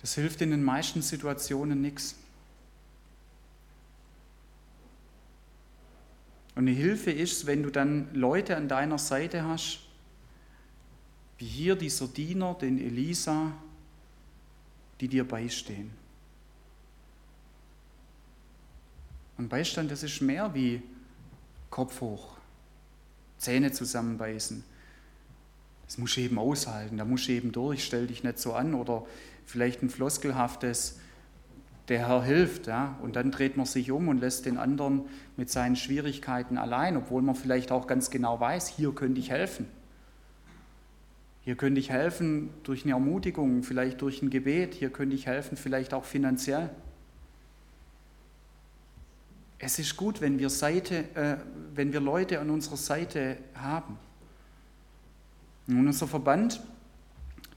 Das 0.00 0.14
hilft 0.14 0.40
in 0.42 0.50
den 0.50 0.62
meisten 0.62 1.02
Situationen 1.02 1.80
nichts. 1.80 2.16
Und 6.54 6.68
eine 6.68 6.70
Hilfe 6.70 7.10
ist, 7.10 7.46
wenn 7.46 7.62
du 7.62 7.70
dann 7.70 8.12
Leute 8.14 8.56
an 8.56 8.68
deiner 8.68 8.98
Seite 8.98 9.44
hast, 9.44 9.80
wie 11.38 11.44
hier 11.44 11.76
dieser 11.76 12.08
Diener, 12.08 12.54
den 12.54 12.78
Elisa, 12.78 13.52
die 15.00 15.08
dir 15.08 15.28
beistehen. 15.28 15.90
Und 19.36 19.50
Beistand, 19.50 19.90
das 19.90 20.02
ist 20.02 20.22
mehr 20.22 20.54
wie 20.54 20.82
Kopf 21.68 22.00
hoch, 22.00 22.38
Zähne 23.36 23.70
zusammenbeißen. 23.70 24.64
Das 25.84 25.98
musst 25.98 26.16
du 26.16 26.22
eben 26.22 26.38
aushalten, 26.38 26.96
da 26.96 27.04
musst 27.04 27.28
du 27.28 27.32
eben 27.32 27.52
durch, 27.52 27.84
stell 27.84 28.06
dich 28.06 28.24
nicht 28.24 28.38
so 28.38 28.54
an 28.54 28.74
oder 28.74 29.06
vielleicht 29.46 29.82
ein 29.82 29.88
floskelhaftes, 29.88 30.98
der 31.88 32.08
Herr 32.08 32.22
hilft, 32.22 32.66
ja, 32.66 32.98
und 33.00 33.16
dann 33.16 33.30
dreht 33.30 33.56
man 33.56 33.64
sich 33.64 33.92
um 33.92 34.08
und 34.08 34.18
lässt 34.18 34.44
den 34.44 34.58
anderen 34.58 35.02
mit 35.36 35.50
seinen 35.50 35.76
Schwierigkeiten 35.76 36.58
allein, 36.58 36.96
obwohl 36.96 37.22
man 37.22 37.36
vielleicht 37.36 37.70
auch 37.70 37.86
ganz 37.86 38.10
genau 38.10 38.40
weiß, 38.40 38.68
hier 38.68 38.92
könnte 38.92 39.20
ich 39.20 39.30
helfen. 39.30 39.66
Hier 41.42 41.54
könnte 41.54 41.78
ich 41.78 41.90
helfen 41.90 42.50
durch 42.64 42.82
eine 42.82 42.94
Ermutigung, 42.94 43.62
vielleicht 43.62 44.02
durch 44.02 44.20
ein 44.20 44.30
Gebet, 44.30 44.74
hier 44.74 44.90
könnte 44.90 45.14
ich 45.14 45.26
helfen, 45.26 45.56
vielleicht 45.56 45.94
auch 45.94 46.04
finanziell. 46.04 46.70
Es 49.58 49.78
ist 49.78 49.96
gut, 49.96 50.20
wenn 50.20 50.40
wir, 50.40 50.50
Seite, 50.50 51.04
äh, 51.14 51.36
wenn 51.72 51.92
wir 51.92 52.00
Leute 52.00 52.40
an 52.40 52.50
unserer 52.50 52.76
Seite 52.76 53.38
haben. 53.54 53.96
Und 55.68 55.86
unser 55.86 56.08
Verband, 56.08 56.60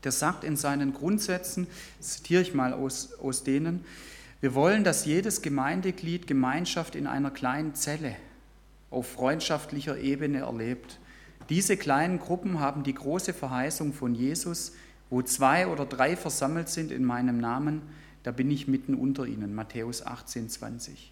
der 0.04 0.12
sagt 0.12 0.44
in 0.44 0.56
seinen 0.56 0.94
Grundsätzen, 0.94 1.68
zitiere 2.00 2.42
ich 2.42 2.54
mal 2.54 2.74
aus, 2.74 3.14
aus 3.22 3.44
denen, 3.44 3.84
wir 4.42 4.56
wollen, 4.56 4.86
dass 4.86 5.04
jedes 5.04 5.42
Gemeindeglied 5.42 6.26
Gemeinschaft 6.26 6.96
in 6.96 7.08
einer 7.08 7.30
kleinen 7.30 7.76
Zelle 7.76 8.16
auf 8.90 9.12
freundschaftlicher 9.12 9.98
Ebene 9.98 10.40
erlebt. 10.40 11.00
Diese 11.50 11.76
kleinen 11.76 12.20
Gruppen 12.20 12.60
haben 12.62 12.84
die 12.84 12.94
große 12.94 13.34
Verheißung 13.34 13.92
von 13.92 14.16
Jesus, 14.16 14.74
wo 15.10 15.22
zwei 15.22 15.68
oder 15.68 15.86
drei 15.86 16.16
versammelt 16.16 16.70
sind 16.70 16.92
in 16.92 17.04
meinem 17.04 17.38
Namen, 17.38 17.82
da 18.24 18.32
bin 18.32 18.50
ich 18.52 18.68
mitten 18.68 18.96
unter 18.96 19.26
ihnen. 19.26 19.56
Matthäus 19.56 20.06
18, 20.06 20.50
20. 20.50 21.12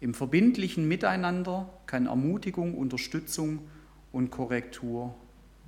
Im 0.00 0.14
verbindlichen 0.14 0.86
Miteinander 0.86 1.68
kann 1.86 2.06
Ermutigung, 2.06 2.76
Unterstützung 2.76 3.60
und 4.12 4.30
Korrektur 4.30 5.14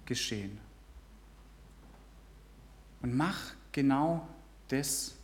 geschehen. 0.07 0.59
Und 3.03 3.17
mach 3.17 3.39
genau 3.73 4.27
das. 4.69 5.17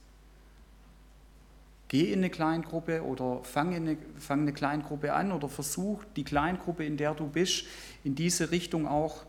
Geh 1.87 2.13
in 2.13 2.19
eine 2.19 2.29
Kleingruppe 2.29 3.03
oder 3.03 3.43
fang 3.45 3.75
eine, 3.75 3.97
fang 4.19 4.43
eine 4.43 4.53
Kleingruppe 4.53 5.15
an 5.15 5.33
oder 5.33 5.49
versuch 5.49 6.05
die 6.17 6.25
Kleingruppe, 6.25 6.85
in 6.85 6.99
der 6.99 7.15
du 7.15 7.27
bist, 7.27 7.65
in 8.05 8.15
diese 8.15 8.51
Richtung 8.51 8.87
auch 8.87 9.25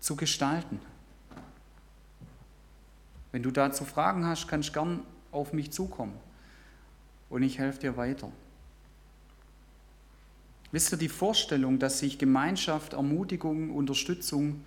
zu 0.00 0.16
gestalten. 0.16 0.80
Wenn 3.30 3.42
du 3.42 3.50
dazu 3.50 3.84
Fragen 3.84 4.26
hast, 4.26 4.48
kannst 4.48 4.70
du 4.70 4.72
gern 4.72 5.02
auf 5.30 5.52
mich 5.52 5.70
zukommen 5.70 6.18
und 7.28 7.42
ich 7.42 7.58
helfe 7.58 7.80
dir 7.80 7.96
weiter. 7.96 8.32
Wisst 10.72 10.92
ihr, 10.92 10.98
die 10.98 11.08
Vorstellung, 11.08 11.78
dass 11.78 12.00
sich 12.00 12.18
Gemeinschaft, 12.18 12.94
Ermutigung, 12.94 13.70
Unterstützung 13.70 14.64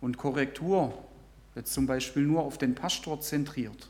und 0.00 0.16
Korrektur 0.16 1.04
jetzt 1.54 1.72
zum 1.72 1.86
Beispiel 1.86 2.22
nur 2.22 2.42
auf 2.42 2.58
den 2.58 2.74
Pastor 2.74 3.20
zentriert, 3.20 3.88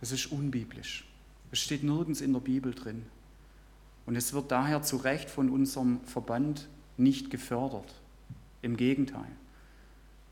das 0.00 0.12
ist 0.12 0.26
unbiblisch. 0.26 1.06
Es 1.52 1.58
steht 1.60 1.82
nirgends 1.82 2.20
in 2.20 2.32
der 2.32 2.40
Bibel 2.40 2.74
drin. 2.74 3.04
Und 4.06 4.16
es 4.16 4.32
wird 4.32 4.50
daher 4.50 4.82
zu 4.82 4.96
Recht 4.96 5.28
von 5.28 5.50
unserem 5.50 6.00
Verband 6.04 6.68
nicht 6.96 7.30
gefördert. 7.30 7.94
Im 8.62 8.76
Gegenteil. 8.76 9.30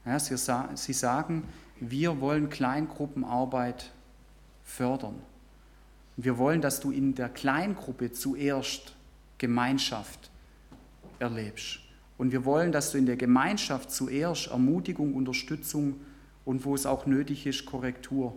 Ja, 0.04 0.18
sie, 0.18 0.36
sie 0.74 0.92
sagen, 0.92 1.44
wir 1.80 2.20
wollen 2.20 2.50
Kleingruppenarbeit 2.50 3.90
fördern. 4.64 5.16
Wir 6.16 6.38
wollen, 6.38 6.60
dass 6.60 6.80
du 6.80 6.90
in 6.90 7.14
der 7.14 7.28
Kleingruppe 7.28 8.12
zuerst 8.12 8.94
Gemeinschaft 9.38 10.30
erlebst. 11.18 11.80
Und 12.18 12.32
wir 12.32 12.44
wollen, 12.44 12.72
dass 12.72 12.92
du 12.92 12.98
in 12.98 13.06
der 13.06 13.16
Gemeinschaft 13.16 13.90
zuerst 13.90 14.48
Ermutigung, 14.48 15.14
Unterstützung 15.14 16.00
und 16.44 16.64
wo 16.64 16.74
es 16.74 16.84
auch 16.84 17.06
nötig 17.06 17.46
ist, 17.46 17.64
Korrektur 17.64 18.34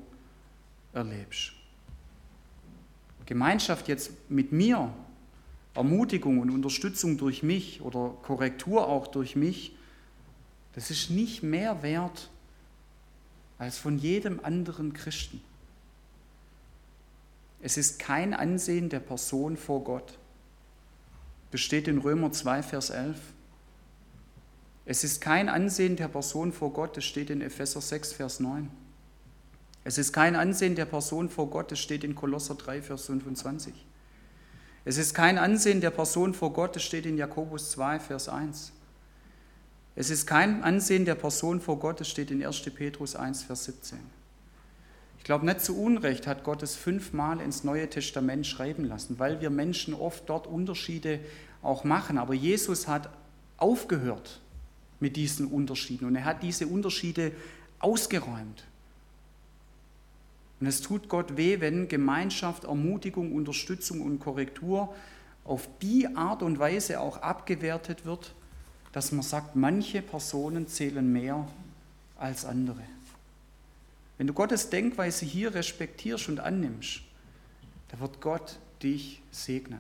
erlebst. 0.94 1.54
Gemeinschaft 3.26 3.88
jetzt 3.88 4.12
mit 4.30 4.52
mir, 4.52 4.94
Ermutigung 5.74 6.40
und 6.40 6.50
Unterstützung 6.50 7.18
durch 7.18 7.44
mich 7.44 7.82
oder 7.82 8.14
Korrektur 8.24 8.88
auch 8.88 9.08
durch 9.08 9.36
mich, 9.36 9.76
das 10.74 10.92
ist 10.92 11.10
nicht 11.10 11.42
mehr 11.42 11.82
wert 11.82 12.30
als 13.58 13.78
von 13.78 13.98
jedem 13.98 14.44
anderen 14.44 14.94
Christen. 14.94 15.42
Es 17.62 17.78
ist 17.78 18.00
kein 18.00 18.34
Ansehen 18.34 18.90
der 18.90 19.00
Person 19.00 19.56
vor 19.56 19.84
Gott. 19.84 20.18
Das 21.52 21.62
steht 21.62 21.88
in 21.88 22.00
Römer 22.00 22.32
2, 22.32 22.64
Vers 22.64 22.90
11. 22.90 23.18
Es 24.92 25.06
ist 25.06 25.22
kein 25.22 25.48
Ansehen 25.48 25.96
der 25.96 26.10
Person 26.10 26.52
vor 26.52 26.74
Gott, 26.74 26.98
das 26.98 27.06
steht 27.06 27.30
in 27.30 27.40
Epheser 27.40 27.80
6, 27.80 28.12
Vers 28.12 28.42
9. 28.42 28.70
Es 29.86 29.98
ist 29.98 30.12
kein 30.12 30.36
Ansehen 30.36 30.76
der 30.76 30.84
Person 30.84 31.30
vor 31.30 31.50
Gott, 31.50 31.72
das 31.72 31.80
steht 31.80 32.04
in 32.04 32.14
Kolosser 32.14 32.56
3, 32.56 32.82
Vers 32.82 33.06
25. 33.06 33.74
Es 34.84 34.98
ist 34.98 35.14
kein 35.14 35.38
Ansehen 35.38 35.80
der 35.80 35.92
Person 35.92 36.34
vor 36.34 36.52
Gott, 36.52 36.76
das 36.76 36.84
steht 36.84 37.06
in 37.06 37.18
Jakobus 37.18 37.72
2, 37.72 38.02
Vers 38.02 38.28
1. 38.28 38.74
Es 39.96 40.10
ist 40.10 40.28
kein 40.28 40.62
Ansehen 40.62 41.06
der 41.06 41.16
Person 41.16 41.62
vor 41.62 41.80
Gott, 41.80 42.02
das 42.02 42.10
steht 42.10 42.30
in 42.30 42.46
1. 42.46 42.60
Petrus 42.76 43.16
1, 43.16 43.44
Vers 43.44 43.64
17. 43.64 43.98
Ich 45.20 45.24
glaube, 45.24 45.46
nicht 45.46 45.62
zu 45.62 45.82
Unrecht 45.82 46.28
hat 46.28 46.44
Gott 46.44 46.64
es 46.64 46.76
fünfmal 46.76 47.40
ins 47.40 47.64
Neue 47.64 47.90
Testament 47.90 48.46
schreiben 48.46 48.84
lassen, 48.84 49.20
weil 49.20 49.40
wir 49.40 49.52
Menschen 49.52 49.94
oft 49.94 50.28
dort 50.28 50.48
Unterschiede 50.48 51.22
auch 51.62 51.86
machen. 51.86 52.18
Aber 52.18 52.34
Jesus 52.34 52.90
hat 52.90 53.10
aufgehört 53.56 54.41
mit 55.02 55.18
diesen 55.18 55.48
Unterschieden 55.48 56.06
und 56.06 56.16
er 56.16 56.24
hat 56.24 56.44
diese 56.44 56.68
Unterschiede 56.68 57.34
ausgeräumt. 57.80 58.64
Und 60.62 60.68
es 60.68 60.80
tut 60.80 61.10
Gott 61.10 61.36
weh, 61.38 61.60
wenn 61.60 61.88
Gemeinschaft, 61.88 62.66
Ermutigung, 62.66 63.34
Unterstützung 63.34 64.02
und 64.02 64.20
Korrektur 64.20 64.94
auf 65.44 65.68
die 65.82 66.16
Art 66.16 66.44
und 66.44 66.60
Weise 66.60 67.00
auch 67.00 67.18
abgewertet 67.18 68.06
wird, 68.06 68.34
dass 68.92 69.12
man 69.12 69.24
sagt, 69.24 69.56
manche 69.56 70.04
Personen 70.04 70.68
zählen 70.68 71.12
mehr 71.12 71.48
als 72.18 72.46
andere. 72.46 72.84
Wenn 74.20 74.28
du 74.28 74.34
Gottes 74.34 74.70
Denkweise 74.70 75.26
hier 75.26 75.56
respektierst 75.56 76.30
und 76.30 76.40
annimmst, 76.40 77.02
da 77.90 78.00
wird 78.00 78.22
Gott 78.22 78.60
dich 78.84 79.22
segnen. 79.32 79.80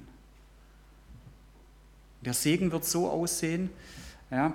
Der 2.21 2.33
Segen 2.33 2.71
wird 2.71 2.85
so 2.85 3.07
aussehen, 3.07 3.69
ja, 4.31 4.53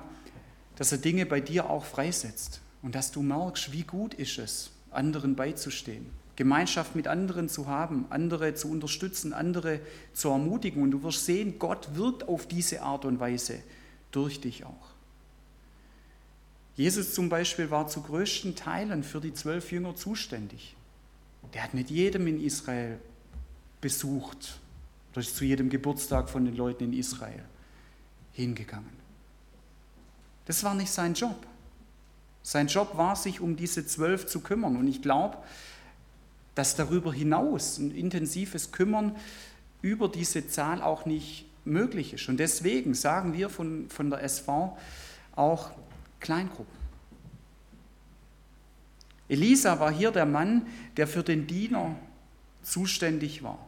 dass 0.76 0.92
er 0.92 0.98
Dinge 0.98 1.26
bei 1.26 1.40
dir 1.40 1.68
auch 1.68 1.84
freisetzt 1.84 2.60
und 2.82 2.94
dass 2.94 3.10
du 3.10 3.22
merkst, 3.22 3.72
wie 3.72 3.82
gut 3.82 4.14
ist 4.14 4.38
es, 4.38 4.70
anderen 4.90 5.34
beizustehen, 5.34 6.06
Gemeinschaft 6.36 6.94
mit 6.94 7.08
anderen 7.08 7.48
zu 7.48 7.66
haben, 7.66 8.06
andere 8.10 8.54
zu 8.54 8.70
unterstützen, 8.70 9.32
andere 9.32 9.80
zu 10.12 10.28
ermutigen. 10.28 10.82
Und 10.82 10.90
du 10.90 11.02
wirst 11.02 11.24
sehen, 11.24 11.58
Gott 11.58 11.94
wirkt 11.94 12.28
auf 12.28 12.46
diese 12.46 12.82
Art 12.82 13.04
und 13.06 13.18
Weise 13.18 13.60
durch 14.10 14.40
dich 14.40 14.64
auch. 14.64 14.94
Jesus 16.76 17.14
zum 17.14 17.30
Beispiel 17.30 17.70
war 17.70 17.88
zu 17.88 18.02
größten 18.02 18.54
Teilen 18.54 19.02
für 19.02 19.20
die 19.20 19.32
zwölf 19.32 19.72
Jünger 19.72 19.96
zuständig. 19.96 20.76
Der 21.54 21.62
hat 21.62 21.72
nicht 21.72 21.90
jedem 21.90 22.26
in 22.26 22.38
Israel 22.38 22.98
besucht, 23.80 24.60
oder 25.12 25.22
ist 25.22 25.36
zu 25.36 25.44
jedem 25.46 25.70
Geburtstag 25.70 26.28
von 26.28 26.44
den 26.44 26.54
Leuten 26.54 26.84
in 26.84 26.92
Israel 26.92 27.42
hingegangen. 28.32 29.05
Das 30.46 30.64
war 30.64 30.74
nicht 30.74 30.90
sein 30.90 31.14
Job. 31.14 31.46
Sein 32.42 32.68
Job 32.68 32.96
war, 32.96 33.16
sich 33.16 33.40
um 33.40 33.56
diese 33.56 33.86
zwölf 33.86 34.26
zu 34.26 34.40
kümmern. 34.40 34.76
Und 34.76 34.86
ich 34.86 35.02
glaube, 35.02 35.36
dass 36.54 36.76
darüber 36.76 37.12
hinaus 37.12 37.78
ein 37.78 37.90
intensives 37.90 38.72
Kümmern 38.72 39.14
über 39.82 40.08
diese 40.08 40.48
Zahl 40.48 40.80
auch 40.80 41.04
nicht 41.04 41.46
möglich 41.64 42.14
ist. 42.14 42.28
Und 42.28 42.38
deswegen 42.38 42.94
sagen 42.94 43.34
wir 43.34 43.50
von, 43.50 43.90
von 43.90 44.10
der 44.10 44.22
SV 44.22 44.78
auch 45.34 45.70
Kleingruppen. 46.20 46.74
Elisa 49.28 49.80
war 49.80 49.92
hier 49.92 50.12
der 50.12 50.26
Mann, 50.26 50.66
der 50.96 51.08
für 51.08 51.22
den 51.22 51.46
Diener 51.46 51.96
zuständig 52.62 53.42
war. 53.42 53.58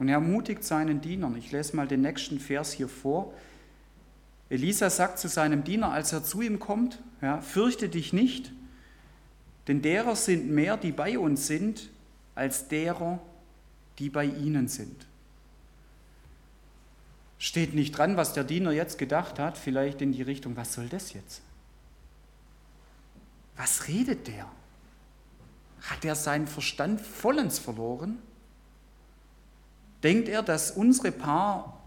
Und 0.00 0.08
er 0.08 0.14
ermutigt 0.14 0.64
seinen 0.64 1.02
Dienern. 1.02 1.36
Ich 1.36 1.52
lese 1.52 1.76
mal 1.76 1.86
den 1.86 2.00
nächsten 2.00 2.40
Vers 2.40 2.72
hier 2.72 2.88
vor. 2.88 3.34
Elisa 4.48 4.88
sagt 4.88 5.18
zu 5.18 5.28
seinem 5.28 5.62
Diener, 5.62 5.92
als 5.92 6.12
er 6.12 6.24
zu 6.24 6.40
ihm 6.40 6.58
kommt, 6.58 7.00
ja, 7.20 7.42
fürchte 7.42 7.90
dich 7.90 8.14
nicht, 8.14 8.50
denn 9.68 9.82
derer 9.82 10.16
sind 10.16 10.50
mehr, 10.50 10.78
die 10.78 10.90
bei 10.90 11.18
uns 11.18 11.46
sind, 11.46 11.90
als 12.34 12.66
derer, 12.66 13.20
die 13.98 14.08
bei 14.08 14.24
ihnen 14.24 14.68
sind. 14.68 15.06
Steht 17.38 17.74
nicht 17.74 17.92
dran, 17.92 18.16
was 18.16 18.32
der 18.32 18.44
Diener 18.44 18.72
jetzt 18.72 18.96
gedacht 18.96 19.38
hat, 19.38 19.58
vielleicht 19.58 20.00
in 20.00 20.12
die 20.12 20.22
Richtung, 20.22 20.56
was 20.56 20.72
soll 20.72 20.88
das 20.88 21.12
jetzt? 21.12 21.42
Was 23.56 23.86
redet 23.86 24.26
der? 24.28 24.50
Hat 25.82 26.06
er 26.06 26.14
seinen 26.14 26.46
Verstand 26.46 27.02
vollends 27.02 27.58
verloren? 27.58 28.18
Denkt 30.02 30.28
er, 30.28 30.42
dass 30.42 30.70
unsere 30.70 31.12
paar 31.12 31.82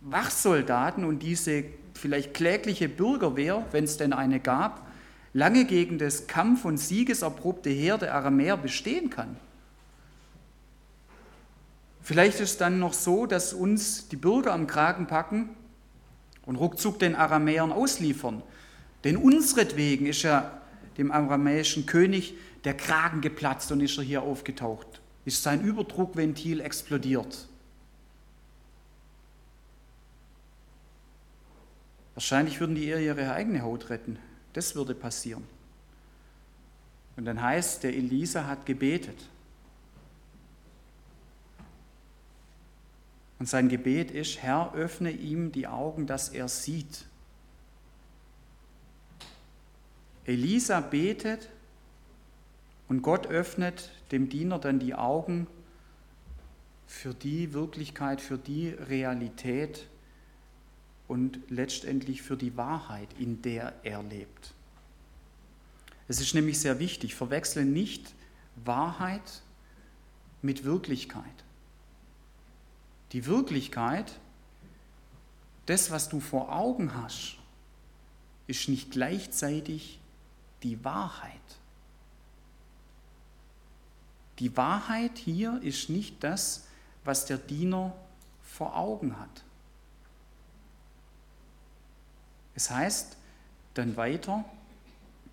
Wachsoldaten 0.00 1.04
und 1.04 1.20
diese 1.20 1.64
vielleicht 1.94 2.34
klägliche 2.34 2.88
Bürgerwehr, 2.88 3.66
wenn 3.72 3.84
es 3.84 3.96
denn 3.96 4.12
eine 4.12 4.40
gab, 4.40 4.86
lange 5.32 5.64
gegen 5.64 5.98
das 5.98 6.26
kampf- 6.26 6.64
und 6.64 6.78
siegeserprobte 6.78 7.70
Heer 7.70 7.98
der 7.98 8.14
Aramäer 8.14 8.56
bestehen 8.56 9.10
kann. 9.10 9.36
Vielleicht 12.00 12.40
ist 12.40 12.52
es 12.52 12.56
dann 12.56 12.78
noch 12.78 12.94
so, 12.94 13.26
dass 13.26 13.52
uns 13.52 14.08
die 14.08 14.16
Bürger 14.16 14.54
am 14.54 14.66
Kragen 14.66 15.06
packen 15.06 15.50
und 16.46 16.56
ruckzuck 16.56 16.98
den 16.98 17.14
Aramäern 17.14 17.70
ausliefern. 17.72 18.42
Denn 19.04 19.18
unsretwegen 19.18 20.06
ist 20.06 20.22
ja 20.22 20.58
dem 20.96 21.12
aramäischen 21.12 21.84
König 21.84 22.34
der 22.64 22.74
Kragen 22.74 23.20
geplatzt 23.20 23.70
und 23.72 23.80
ist 23.80 23.98
er 23.98 24.04
hier 24.04 24.22
aufgetaucht. 24.22 25.02
Ist 25.24 25.42
sein 25.42 25.60
Überdruckventil 25.60 26.60
explodiert. 26.60 27.47
Wahrscheinlich 32.18 32.58
würden 32.58 32.74
die 32.74 32.86
eher 32.86 32.98
ihre 32.98 33.32
eigene 33.32 33.62
Haut 33.62 33.90
retten. 33.90 34.18
Das 34.52 34.74
würde 34.74 34.92
passieren. 34.92 35.44
Und 37.16 37.26
dann 37.26 37.40
heißt, 37.40 37.84
der 37.84 37.94
Elisa 37.94 38.44
hat 38.44 38.66
gebetet. 38.66 39.14
Und 43.38 43.48
sein 43.48 43.68
Gebet 43.68 44.10
ist, 44.10 44.42
Herr, 44.42 44.74
öffne 44.74 45.12
ihm 45.12 45.52
die 45.52 45.68
Augen, 45.68 46.08
dass 46.08 46.30
er 46.30 46.48
sieht. 46.48 47.04
Elisa 50.24 50.80
betet 50.80 51.48
und 52.88 53.02
Gott 53.02 53.28
öffnet 53.28 53.92
dem 54.10 54.28
Diener 54.28 54.58
dann 54.58 54.80
die 54.80 54.96
Augen 54.96 55.46
für 56.88 57.14
die 57.14 57.52
Wirklichkeit, 57.52 58.20
für 58.20 58.38
die 58.38 58.70
Realität, 58.70 59.86
und 61.08 61.40
letztendlich 61.48 62.22
für 62.22 62.36
die 62.36 62.56
Wahrheit, 62.56 63.08
in 63.18 63.42
der 63.42 63.74
er 63.82 64.02
lebt. 64.02 64.52
Es 66.06 66.20
ist 66.20 66.34
nämlich 66.34 66.60
sehr 66.60 66.78
wichtig, 66.78 67.14
verwechsle 67.14 67.64
nicht 67.64 68.14
Wahrheit 68.64 69.42
mit 70.42 70.64
Wirklichkeit. 70.64 71.24
Die 73.12 73.26
Wirklichkeit, 73.26 74.12
das, 75.66 75.90
was 75.90 76.08
du 76.08 76.20
vor 76.20 76.54
Augen 76.54 76.94
hast, 76.94 77.36
ist 78.46 78.68
nicht 78.68 78.90
gleichzeitig 78.90 79.98
die 80.62 80.82
Wahrheit. 80.84 81.32
Die 84.38 84.56
Wahrheit 84.56 85.18
hier 85.18 85.60
ist 85.62 85.90
nicht 85.90 86.22
das, 86.22 86.66
was 87.04 87.26
der 87.26 87.38
Diener 87.38 87.94
vor 88.42 88.76
Augen 88.76 89.18
hat. 89.18 89.44
Es 92.58 92.70
heißt 92.70 93.16
dann 93.74 93.96
weiter, 93.96 94.44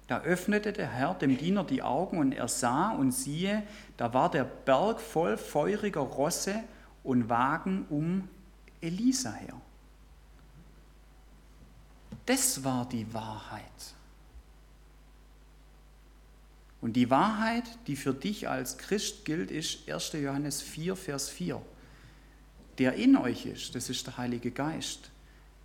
da 0.05 0.21
öffnete 0.21 0.71
der 0.71 0.87
Herr 0.87 1.15
dem 1.15 1.39
Diener 1.39 1.63
die 1.63 1.81
Augen 1.81 2.19
und 2.19 2.33
er 2.33 2.47
sah 2.47 2.91
und 2.91 3.13
siehe, 3.13 3.63
da 3.97 4.13
war 4.13 4.29
der 4.29 4.43
Berg 4.43 4.99
voll 4.99 5.35
feuriger 5.35 6.01
Rosse 6.01 6.63
und 7.03 7.27
Wagen 7.27 7.87
um 7.89 8.29
Elisa 8.79 9.31
her. 9.31 9.59
Das 12.27 12.63
war 12.63 12.87
die 12.87 13.11
Wahrheit. 13.11 13.63
Und 16.79 16.93
die 16.93 17.09
Wahrheit, 17.09 17.63
die 17.87 17.95
für 17.95 18.13
dich 18.13 18.47
als 18.47 18.77
Christ 18.77 19.25
gilt, 19.25 19.49
ist 19.49 19.89
1. 19.89 20.11
Johannes 20.13 20.61
4, 20.61 20.95
Vers 20.95 21.29
4. 21.29 21.59
Der 22.77 22.93
in 22.93 23.17
euch 23.17 23.47
ist, 23.47 23.73
das 23.73 23.89
ist 23.89 24.05
der 24.05 24.17
Heilige 24.17 24.51
Geist 24.51 25.09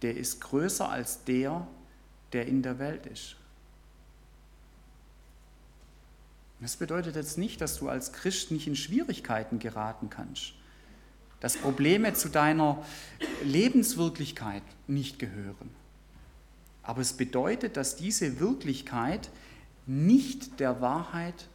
der 0.03 0.17
ist 0.17 0.41
größer 0.41 0.89
als 0.89 1.25
der, 1.25 1.67
der 2.33 2.47
in 2.47 2.63
der 2.63 2.79
Welt 2.79 3.07
ist. 3.07 3.37
Das 6.61 6.77
bedeutet 6.77 7.17
jetzt 7.17 7.39
nicht, 7.39 7.61
dass 7.61 7.79
du 7.79 7.89
als 7.89 8.13
Christ 8.13 8.51
nicht 8.51 8.67
in 8.67 8.77
Schwierigkeiten 8.77 9.59
geraten 9.59 10.11
kannst, 10.11 10.53
dass 11.41 11.57
Probleme 11.57 12.13
zu 12.13 12.29
deiner 12.29 12.85
Lebenswirklichkeit 13.43 14.63
nicht 14.87 15.19
gehören. 15.19 15.71
Aber 16.83 17.01
es 17.01 17.15
bedeutet, 17.15 17.77
dass 17.77 17.97
diese 17.97 18.41
Wirklichkeit 18.41 19.31
nicht 19.87 20.61
der 20.61 20.81
Wahrheit 20.83 21.49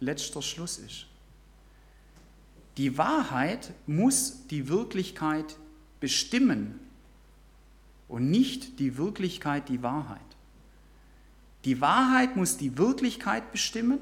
letzter 0.00 0.42
Schluss 0.42 0.78
ist. 0.78 1.06
Die 2.76 2.98
Wahrheit 2.98 3.72
muss 3.86 4.46
die 4.48 4.68
Wirklichkeit 4.68 5.56
bestimmen 6.00 6.80
und 8.12 8.30
nicht 8.30 8.78
die 8.78 8.98
Wirklichkeit 8.98 9.70
die 9.70 9.82
Wahrheit. 9.82 10.20
Die 11.64 11.80
Wahrheit 11.80 12.36
muss 12.36 12.58
die 12.58 12.76
Wirklichkeit 12.76 13.52
bestimmen 13.52 14.00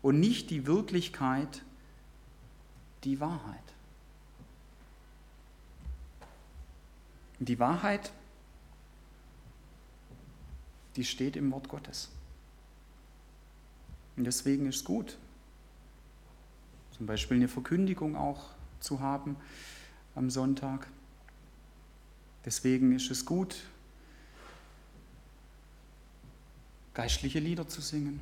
und 0.00 0.18
nicht 0.18 0.48
die 0.48 0.66
Wirklichkeit 0.66 1.62
die 3.04 3.20
Wahrheit. 3.20 3.60
Die 7.38 7.58
Wahrheit, 7.58 8.12
die 10.96 11.04
steht 11.04 11.36
im 11.36 11.52
Wort 11.52 11.68
Gottes. 11.68 12.08
Und 14.16 14.24
deswegen 14.24 14.64
ist 14.64 14.76
es 14.76 14.84
gut, 14.84 15.18
zum 16.92 17.04
Beispiel 17.04 17.36
eine 17.36 17.48
Verkündigung 17.48 18.16
auch 18.16 18.52
zu 18.80 19.00
haben 19.00 19.36
am 20.14 20.30
Sonntag. 20.30 20.88
Deswegen 22.44 22.94
ist 22.94 23.10
es 23.10 23.24
gut, 23.24 23.56
geistliche 26.92 27.38
Lieder 27.38 27.66
zu 27.68 27.80
singen. 27.80 28.20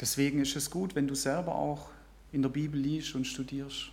Deswegen 0.00 0.40
ist 0.40 0.54
es 0.56 0.70
gut, 0.70 0.94
wenn 0.94 1.08
du 1.08 1.14
selber 1.14 1.54
auch 1.54 1.88
in 2.32 2.42
der 2.42 2.48
Bibel 2.48 2.78
liest 2.78 3.14
und 3.14 3.26
studierst. 3.26 3.90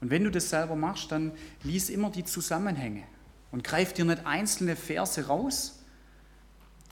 Und 0.00 0.10
wenn 0.10 0.22
du 0.22 0.30
das 0.30 0.48
selber 0.50 0.76
machst, 0.76 1.10
dann 1.10 1.32
lies 1.62 1.90
immer 1.90 2.10
die 2.10 2.24
Zusammenhänge 2.24 3.04
und 3.50 3.64
greif 3.64 3.92
dir 3.92 4.04
nicht 4.04 4.26
einzelne 4.26 4.76
Verse 4.76 5.26
raus, 5.26 5.80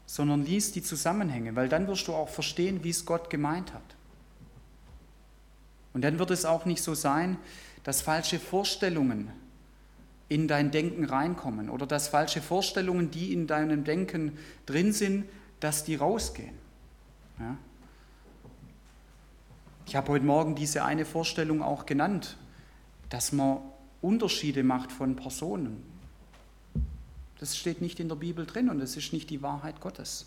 sondern 0.07 0.45
lies 0.45 0.73
die 0.73 0.83
Zusammenhänge, 0.83 1.55
weil 1.55 1.69
dann 1.69 1.87
wirst 1.87 2.09
du 2.09 2.15
auch 2.15 2.29
verstehen, 2.29 2.83
wie 2.83 2.91
es 2.91 3.05
Gott 3.05 3.31
gemeint 3.31 3.73
hat. 3.73 3.97
Und 5.97 6.03
dann 6.03 6.19
wird 6.19 6.31
es 6.31 6.45
auch 6.45 6.67
nicht 6.67 6.83
so 6.83 6.93
sein, 6.93 7.39
dass 7.83 8.03
falsche 8.03 8.39
Vorstellungen 8.39 9.33
in 10.29 10.47
dein 10.47 10.71
Denken 10.71 11.07
reinkommen 11.07 11.71
oder 11.71 11.87
dass 11.87 12.09
falsche 12.09 12.43
Vorstellungen, 12.43 13.11
die 13.11 13.33
in 13.33 13.47
deinem 13.47 13.83
Denken 13.83 14.37
drin 14.67 14.93
sind, 14.93 15.25
dass 15.59 15.85
die 15.85 15.95
rausgehen. 15.95 16.53
Ja? 17.39 17.57
Ich 19.87 19.97
habe 19.97 20.13
heute 20.13 20.27
Morgen 20.27 20.55
diese 20.55 20.85
eine 20.85 21.07
Vorstellung 21.07 21.63
auch 21.63 21.87
genannt, 21.87 22.37
dass 23.09 23.33
man 23.33 23.61
Unterschiede 24.03 24.65
macht 24.65 24.93
von 24.93 25.17
Personen. 25.17 25.83
Das 27.39 27.57
steht 27.57 27.81
nicht 27.81 28.01
in 28.01 28.11
der 28.11 28.17
Bibel 28.17 28.45
drin 28.45 28.69
und 28.69 28.81
das 28.81 28.99
ist 28.99 29.15
nicht 29.15 29.31
die 29.31 29.41
Wahrheit 29.41 29.81
Gottes. 29.81 30.27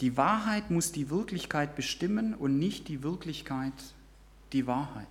Die 0.00 0.16
Wahrheit 0.16 0.70
muss 0.70 0.92
die 0.92 1.10
Wirklichkeit 1.10 1.76
bestimmen 1.76 2.34
und 2.34 2.58
nicht 2.58 2.88
die 2.88 3.02
Wirklichkeit 3.02 3.72
die 4.52 4.66
Wahrheit. 4.66 5.06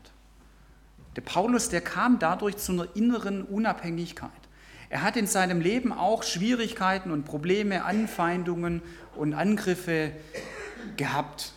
Der 1.16 1.22
Paulus, 1.22 1.70
der 1.70 1.82
kam 1.82 2.20
dadurch 2.20 2.58
zu 2.58 2.72
einer 2.72 2.88
inneren 2.96 3.44
Unabhängigkeit. 3.44 4.32
Er 4.90 5.04
hat 5.04 5.18
in 5.18 5.28
seinem 5.28 5.62
Leben 5.62 5.92
auch 5.92 6.24
Schwierigkeiten 6.24 7.12
und 7.12 7.26
Probleme, 7.26 7.86
Anfeindungen 7.86 8.82
und 9.16 9.34
Angriffe 9.34 10.12
gehabt. 10.98 11.54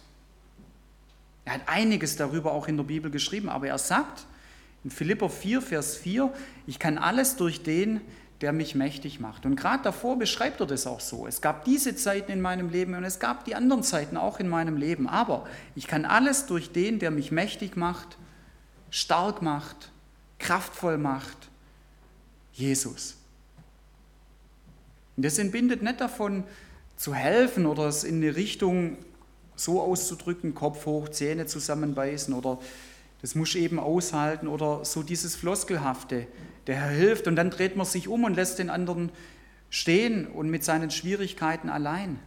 Er 1.45 1.55
hat 1.55 1.62
einiges 1.66 2.16
darüber 2.16 2.53
auch 2.53 2.68
in 2.68 2.77
der 2.77 2.85
Bibel 2.85 3.11
geschrieben, 3.11 3.49
aber 3.49 3.68
er 3.68 3.79
sagt 3.79 4.27
in 4.85 4.90
Philipper 4.90 5.31
4, 5.31 5.62
Vers 5.62 5.97
4, 5.97 6.33
ich 6.66 6.79
kann 6.79 6.99
alles 6.99 7.37
durch 7.37 7.62
den, 7.62 8.01
der 8.42 8.52
mich 8.52 8.74
mächtig 8.74 9.20
macht. 9.20 9.46
Und 9.46 9.57
gerade 9.57 9.85
davor 9.85 10.18
beschreibt 10.18 10.61
er 10.61 10.66
das 10.66 10.87
auch 10.87 11.00
so. 11.00 11.26
Es 11.26 11.40
gab 11.40 11.64
diese 11.64 11.94
Zeiten 11.94 12.33
in 12.33 12.40
meinem 12.40 12.68
Leben 12.68 12.94
und 12.94 13.05
es 13.05 13.20
gab 13.20 13.44
die 13.44 13.55
anderen 13.55 13.85
Zeiten 13.85 14.16
auch 14.16 14.40
in 14.40 14.48
meinem 14.48 14.76
Leben. 14.76 15.09
Aber 15.09 15.46
ich 15.76 15.87
kann 15.87 16.05
alles 16.05 16.46
durch 16.46 16.72
den, 16.72 16.98
der 16.98 17.12
mich 17.12 17.31
mächtig 17.31 17.76
macht, 17.76 18.18
stark 18.90 19.42
macht, 19.42 19.92
kraftvoll 20.40 20.98
macht, 20.98 21.37
Jesus. 22.52 23.16
Und 25.16 25.24
das 25.24 25.38
entbindet 25.38 25.83
nicht 25.83 26.00
davon, 26.00 26.44
zu 26.96 27.14
helfen 27.14 27.66
oder 27.66 27.87
es 27.87 28.05
in 28.05 28.16
eine 28.16 28.35
Richtung 28.37 28.98
so 29.55 29.81
auszudrücken, 29.81 30.55
Kopf 30.55 30.87
hoch, 30.87 31.09
Zähne 31.09 31.46
zusammenbeißen 31.46 32.35
oder 32.35 32.59
das 33.22 33.37
muss 33.37 33.54
eben 33.54 33.78
aushalten 33.78 34.48
oder 34.48 34.85
so 34.85 35.02
dieses 35.02 35.37
Floskelhafte, 35.37 36.26
der 36.66 36.76
Herr 36.76 36.90
hilft 36.90 37.28
und 37.28 37.37
dann 37.37 37.50
dreht 37.50 37.76
man 37.76 37.87
sich 37.87 38.08
um 38.08 38.24
und 38.24 38.35
lässt 38.35 38.58
den 38.58 38.68
anderen 38.68 39.11
stehen 39.70 40.26
und 40.26 40.50
mit 40.50 40.64
seinen 40.64 40.90
Schwierigkeiten 40.90 41.70
allein. 41.70 42.18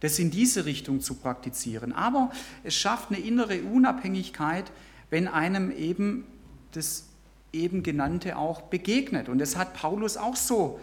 Das 0.00 0.18
in 0.18 0.30
diese 0.30 0.64
Richtung 0.64 1.00
zu 1.00 1.14
praktizieren. 1.14 1.92
Aber 1.92 2.30
es 2.64 2.74
schafft 2.74 3.10
eine 3.10 3.20
innere 3.20 3.62
Unabhängigkeit, 3.62 4.70
wenn 5.10 5.28
einem 5.28 5.70
eben 5.70 6.24
das 6.72 7.06
eben 7.52 7.82
genannte 7.82 8.36
auch 8.36 8.62
begegnet. 8.62 9.28
Und 9.28 9.38
das 9.38 9.56
hat 9.56 9.74
Paulus 9.74 10.16
auch 10.16 10.36
so 10.36 10.80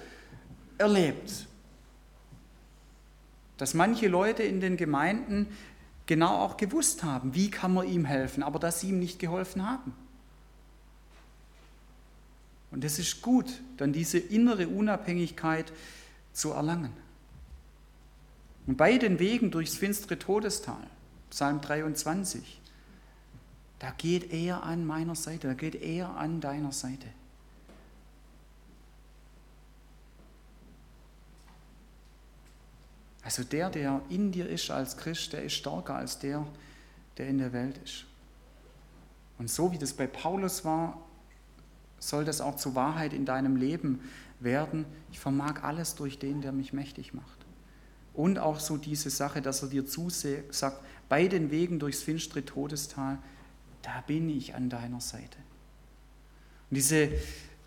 erlebt. 0.78 1.48
Dass 3.58 3.74
manche 3.74 4.10
Leute 4.10 4.44
in 4.44 4.60
den 4.60 4.78
Gemeinden 4.78 5.48
genau 6.06 6.38
auch 6.38 6.58
gewusst 6.58 7.04
haben, 7.04 7.34
wie 7.36 7.50
kann 7.50 7.74
man 7.74 7.88
ihm 7.88 8.06
helfen, 8.06 8.44
aber 8.44 8.60
dass 8.60 8.82
sie 8.82 8.90
ihm 8.90 9.00
nicht 9.00 9.20
geholfen 9.20 9.68
haben. 9.68 9.94
Und 12.72 12.84
es 12.84 13.00
ist 13.00 13.22
gut, 13.22 13.62
dann 13.78 13.94
diese 13.94 14.18
innere 14.18 14.68
Unabhängigkeit 14.68 15.72
zu 16.34 16.52
erlangen. 16.52 16.92
Und 18.68 18.78
bei 18.78 18.98
den 18.98 19.20
Wegen 19.20 19.52
durchs 19.52 19.78
finstere 19.78 20.20
Todestal, 20.20 20.88
Psalm 21.30 21.62
23, 21.62 22.62
da 23.80 23.92
geht 23.92 24.34
er 24.34 24.64
an 24.64 24.86
meiner 24.86 25.16
Seite, 25.16 25.48
da 25.48 25.54
geht 25.54 25.76
er 25.76 26.18
an 26.18 26.42
deiner 26.42 26.72
Seite. 26.72 27.08
Also 33.26 33.44
der, 33.44 33.72
der 33.72 34.02
in 34.10 34.32
dir 34.32 34.48
ist 34.48 34.70
als 34.70 34.98
Christ, 34.98 35.34
der 35.34 35.42
ist 35.42 35.54
stärker 35.54 35.96
als 35.96 36.20
der, 36.20 36.46
der 37.18 37.28
in 37.28 37.40
der 37.40 37.54
Welt 37.54 37.80
ist. 37.84 38.06
Und 39.40 39.50
so 39.50 39.72
wie 39.72 39.80
das 39.80 39.94
bei 39.94 40.06
Paulus 40.06 40.64
war, 40.64 41.04
soll 41.98 42.24
das 42.24 42.40
auch 42.40 42.56
zur 42.56 42.76
Wahrheit 42.76 43.14
in 43.14 43.26
deinem 43.26 43.56
Leben 43.56 44.00
werden. 44.40 44.86
Ich 45.12 45.20
vermag 45.20 45.64
alles 45.64 45.96
durch 45.96 46.20
den, 46.20 46.42
der 46.42 46.52
mich 46.52 46.72
mächtig 46.72 47.16
macht. 47.16 47.46
Und 48.14 48.38
auch 48.38 48.60
so 48.60 48.78
diese 48.78 49.10
Sache, 49.10 49.42
dass 49.42 49.64
er 49.64 49.70
dir 49.70 49.88
zusagt, 49.88 50.84
bei 51.10 51.28
den 51.28 51.50
Wegen 51.50 51.80
durchs 51.80 52.04
finstere 52.04 52.46
Todestal, 52.46 53.18
da 53.82 54.04
bin 54.06 54.30
ich 54.30 54.54
an 54.54 54.70
deiner 54.70 55.02
Seite. 55.02 55.38
Und 56.70 56.76
diese 56.76 57.10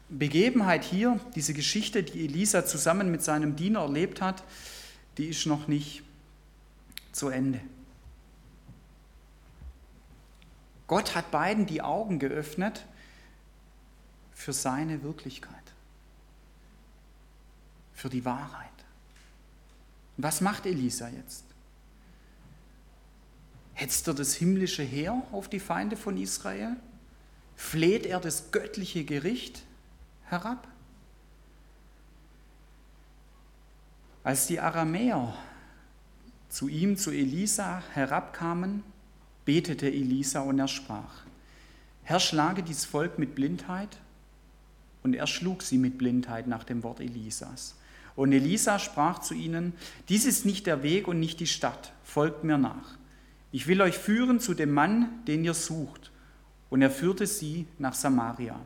Begebenheit 0.09 0.85
hier, 0.85 1.18
diese 1.35 1.53
Geschichte, 1.53 2.05
die 2.05 2.27
Elisa 2.27 2.64
zusammen 2.64 3.11
mit 3.11 3.25
seinem 3.25 3.57
Diener 3.57 3.81
erlebt 3.81 4.23
hat, 4.23 4.44
die 5.18 5.26
ist 5.26 5.46
noch 5.46 5.66
nicht 5.66 6.02
zu 7.12 7.28
Ende. 7.28 7.61
Gott 10.87 11.14
hat 11.14 11.31
beiden 11.31 11.66
die 11.66 11.83
Augen 11.83 12.18
geöffnet 12.18 12.87
für 14.33 14.52
seine 14.52 15.02
Wirklichkeit, 15.02 15.52
für 17.92 18.09
die 18.09 18.24
Wahrheit. 18.24 18.68
was 20.16 20.40
macht 20.40 20.66
Elisa 20.66 21.09
jetzt? 21.09 21.44
Hetzt 23.74 24.09
er 24.09 24.14
das 24.14 24.35
himmlische 24.35 24.83
Heer 24.83 25.22
auf 25.31 25.48
die 25.48 25.61
Feinde 25.61 25.96
von 25.96 26.16
Israel? 26.16 26.76
Fleht 27.57 28.07
er 28.07 28.18
das 28.18 28.50
göttliche 28.50 29.04
Gericht 29.04 29.62
herab? 30.24 30.66
Als 34.24 34.46
die 34.46 34.61
Aramäer 34.61 35.35
zu 36.48 36.68
ihm, 36.68 36.96
zu 36.96 37.11
Elisa 37.11 37.83
herabkamen, 37.92 38.83
betete 39.44 39.87
Elisa 39.87 40.40
und 40.40 40.59
er 40.59 40.68
sprach, 40.68 41.24
Herr, 42.09 42.20
schlage 42.20 42.62
dies 42.62 42.87
Volk 42.87 43.18
mit 43.18 43.35
Blindheit. 43.35 43.98
Und 45.02 45.14
er 45.14 45.26
schlug 45.26 45.62
sie 45.62 45.76
mit 45.76 45.98
Blindheit 45.98 46.46
nach 46.46 46.64
dem 46.64 46.83
Wort 46.83 47.00
Elisas. 47.00 47.76
Und 48.16 48.33
Elisa 48.33 48.78
sprach 48.78 49.20
zu 49.20 49.35
ihnen, 49.35 49.74
dies 50.09 50.24
ist 50.24 50.44
nicht 50.44 50.66
der 50.66 50.83
Weg 50.83 51.07
und 51.07 51.20
nicht 51.20 51.38
die 51.38 51.46
Stadt, 51.46 51.92
folgt 52.02 52.44
mir 52.44 52.59
nach. 52.59 52.96
Ich 53.52 53.66
will 53.66 53.81
euch 53.81 53.96
führen 53.96 54.40
zu 54.40 54.54
dem 54.54 54.72
Mann, 54.72 55.22
den 55.26 55.44
ihr 55.44 55.54
sucht. 55.54 56.11
Und 56.70 56.83
er 56.83 56.90
führte 56.90 57.26
sie 57.26 57.66
nach 57.78 57.94
Samaria. 57.94 58.59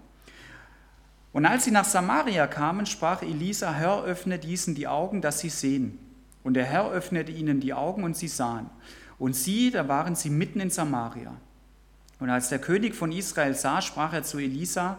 Und 1.32 1.46
als 1.46 1.64
sie 1.64 1.70
nach 1.70 1.84
Samaria 1.84 2.46
kamen, 2.46 2.86
sprach 2.86 3.22
Elisa, 3.22 3.72
Herr, 3.72 4.02
öffne 4.04 4.38
diesen 4.38 4.74
die 4.74 4.86
Augen, 4.86 5.22
dass 5.22 5.40
sie 5.40 5.48
sehen. 5.48 5.98
Und 6.44 6.54
der 6.54 6.64
Herr 6.64 6.90
öffnete 6.90 7.32
ihnen 7.32 7.60
die 7.60 7.72
Augen 7.72 8.04
und 8.04 8.16
sie 8.16 8.28
sahen. 8.28 8.68
Und 9.18 9.34
sie, 9.34 9.70
da 9.70 9.88
waren 9.88 10.14
sie 10.14 10.30
mitten 10.30 10.60
in 10.60 10.70
Samaria. 10.70 11.32
Und 12.18 12.30
als 12.30 12.50
der 12.50 12.58
König 12.58 12.94
von 12.94 13.12
Israel 13.12 13.54
sah, 13.54 13.80
sprach 13.80 14.12
er 14.12 14.22
zu 14.22 14.38
Elisa, 14.38 14.98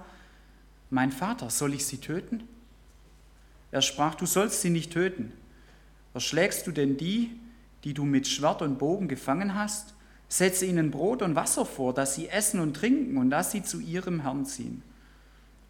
mein 0.89 1.11
Vater, 1.11 1.49
soll 1.49 1.73
ich 1.73 1.85
sie 1.85 1.97
töten? 1.97 2.47
Er 3.71 3.81
sprach, 3.81 4.15
du 4.15 4.25
sollst 4.25 4.61
sie 4.61 4.69
nicht 4.69 4.93
töten. 4.93 5.33
Erschlägst 6.13 6.67
du 6.67 6.71
denn 6.71 6.97
die, 6.97 7.31
die 7.83 7.93
du 7.93 8.05
mit 8.05 8.27
Schwert 8.27 8.61
und 8.61 8.77
Bogen 8.77 9.07
gefangen 9.07 9.55
hast? 9.55 9.93
Setze 10.29 10.65
ihnen 10.65 10.91
Brot 10.91 11.21
und 11.21 11.35
Wasser 11.35 11.65
vor, 11.65 11.93
dass 11.93 12.15
sie 12.15 12.29
essen 12.29 12.59
und 12.59 12.75
trinken 12.75 13.17
und 13.17 13.29
dass 13.29 13.51
sie 13.51 13.63
zu 13.63 13.79
ihrem 13.79 14.21
Herrn 14.21 14.45
ziehen. 14.45 14.83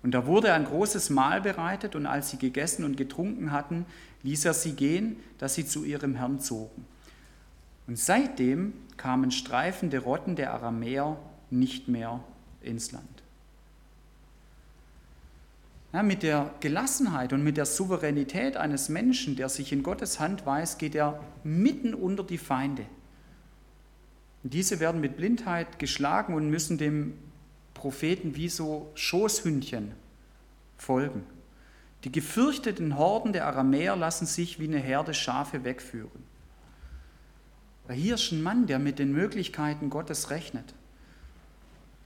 Und 0.03 0.11
da 0.11 0.27
wurde 0.27 0.53
ein 0.53 0.65
großes 0.65 1.09
Mahl 1.09 1.41
bereitet, 1.41 1.95
und 1.95 2.05
als 2.05 2.29
sie 2.29 2.37
gegessen 2.37 2.83
und 2.83 2.97
getrunken 2.97 3.51
hatten, 3.51 3.85
ließ 4.23 4.45
er 4.45 4.53
sie 4.53 4.73
gehen, 4.73 5.15
dass 5.37 5.55
sie 5.55 5.65
zu 5.65 5.85
ihrem 5.85 6.15
Herrn 6.15 6.41
zogen. 6.41 6.85
Und 7.87 7.97
seitdem 7.97 8.73
kamen 8.97 9.31
streifende 9.31 9.99
Rotten 9.99 10.35
der 10.35 10.53
Aramäer 10.53 11.17
nicht 11.49 11.87
mehr 11.87 12.21
ins 12.61 12.91
Land. 12.91 13.23
Ja, 15.93 16.01
mit 16.01 16.23
der 16.23 16.51
Gelassenheit 16.59 17.33
und 17.33 17.43
mit 17.43 17.55
der 17.55 17.65
Souveränität 17.65 18.57
eines 18.57 18.89
Menschen, 18.89 19.35
der 19.35 19.47
sich 19.47 19.71
in 19.71 19.83
Gottes 19.83 20.19
Hand 20.19 20.45
weiß, 20.45 20.79
geht 20.79 20.95
er 20.95 21.23
mitten 21.43 21.93
unter 21.93 22.23
die 22.23 22.39
Feinde. 22.39 22.85
Und 24.43 24.53
diese 24.53 24.79
werden 24.79 24.99
mit 24.99 25.17
Blindheit 25.17 25.79
geschlagen 25.79 26.33
und 26.33 26.49
müssen 26.49 26.77
dem 26.77 27.13
Propheten 27.83 28.37
wie 28.37 28.47
so 28.47 28.89
Schoßhündchen 28.95 29.91
folgen. 30.77 31.25
Die 32.05 32.13
gefürchteten 32.13 32.97
Horden 32.97 33.33
der 33.33 33.45
Aramäer 33.45 33.97
lassen 33.97 34.25
sich 34.25 34.57
wie 34.57 34.69
eine 34.69 34.79
Herde 34.79 35.13
Schafe 35.13 35.65
wegführen. 35.65 36.23
Hier 37.89 38.15
ist 38.15 38.31
ein 38.31 38.41
Mann, 38.41 38.67
der 38.67 38.79
mit 38.79 38.99
den 38.99 39.11
Möglichkeiten 39.11 39.89
Gottes 39.89 40.29
rechnet. 40.29 40.73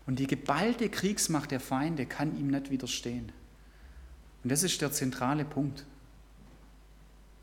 Und 0.07 0.17
die 0.17 0.25
geballte 0.25 0.89
Kriegsmacht 0.89 1.51
der 1.51 1.59
Feinde 1.59 2.07
kann 2.07 2.35
ihm 2.39 2.47
nicht 2.47 2.71
widerstehen. 2.71 3.31
Und 4.43 4.51
das 4.51 4.63
ist 4.63 4.81
der 4.81 4.91
zentrale 4.91 5.45
Punkt, 5.45 5.85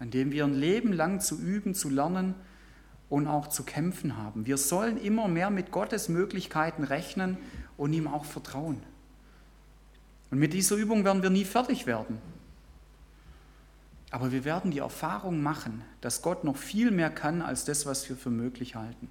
an 0.00 0.10
dem 0.10 0.32
wir 0.32 0.42
ein 0.42 0.54
Leben 0.54 0.92
lang 0.92 1.20
zu 1.20 1.38
üben, 1.38 1.72
zu 1.72 1.88
lernen, 1.88 2.34
und 3.14 3.28
auch 3.28 3.46
zu 3.46 3.62
kämpfen 3.62 4.16
haben. 4.16 4.46
Wir 4.46 4.56
sollen 4.56 4.96
immer 4.96 5.28
mehr 5.28 5.50
mit 5.50 5.70
Gottes 5.70 6.08
Möglichkeiten 6.08 6.82
rechnen 6.82 7.38
und 7.76 7.92
ihm 7.92 8.06
auch 8.06 8.24
vertrauen. 8.24 8.82
Und 10.30 10.38
mit 10.38 10.52
dieser 10.52 10.76
Übung 10.76 11.04
werden 11.04 11.22
wir 11.22 11.30
nie 11.30 11.44
fertig 11.44 11.86
werden. 11.86 12.18
Aber 14.10 14.32
wir 14.32 14.44
werden 14.44 14.70
die 14.70 14.78
Erfahrung 14.78 15.42
machen, 15.42 15.82
dass 16.00 16.22
Gott 16.22 16.44
noch 16.44 16.56
viel 16.56 16.90
mehr 16.90 17.10
kann 17.10 17.42
als 17.42 17.64
das, 17.64 17.84
was 17.84 18.08
wir 18.08 18.16
für 18.16 18.30
möglich 18.30 18.76
halten. 18.76 19.08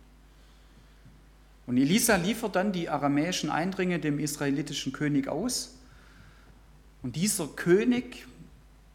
Und 1.65 1.77
Elisa 1.77 2.15
liefert 2.15 2.55
dann 2.55 2.71
die 2.71 2.89
aramäischen 2.89 3.49
Eindringe 3.49 3.99
dem 3.99 4.19
israelitischen 4.19 4.91
König 4.91 5.27
aus. 5.27 5.77
Und 7.01 7.15
dieser 7.15 7.47
König 7.47 8.25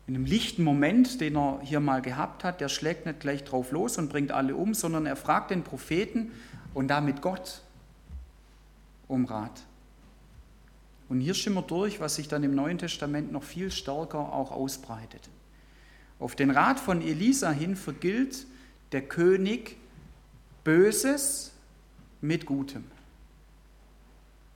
in 0.06 0.14
einem 0.14 0.24
lichten 0.24 0.64
Moment, 0.64 1.20
den 1.20 1.36
er 1.36 1.60
hier 1.62 1.80
mal 1.80 2.00
gehabt 2.00 2.42
hat, 2.42 2.62
der 2.62 2.70
schlägt 2.70 3.04
nicht 3.04 3.20
gleich 3.20 3.44
drauf 3.44 3.72
los 3.72 3.98
und 3.98 4.08
bringt 4.08 4.32
alle 4.32 4.56
um, 4.56 4.72
sondern 4.72 5.04
er 5.04 5.16
fragt 5.16 5.50
den 5.50 5.62
Propheten 5.62 6.32
und 6.72 6.88
damit 6.88 7.20
Gott 7.20 7.62
um 9.08 9.24
Rat. 9.24 9.62
Und 11.08 11.20
hier 11.20 11.34
schimmert 11.34 11.70
durch, 11.70 12.00
was 12.00 12.16
sich 12.16 12.28
dann 12.28 12.44
im 12.44 12.54
Neuen 12.54 12.78
Testament 12.78 13.32
noch 13.32 13.42
viel 13.42 13.70
stärker 13.70 14.32
auch 14.32 14.52
ausbreitet. 14.52 15.28
Auf 16.18 16.36
den 16.36 16.50
Rat 16.50 16.78
von 16.78 17.00
Elisa 17.00 17.50
hin 17.50 17.76
vergilt 17.76 18.46
der 18.92 19.02
König 19.02 19.76
Böses 20.64 21.52
mit 22.20 22.44
Gutem. 22.44 22.84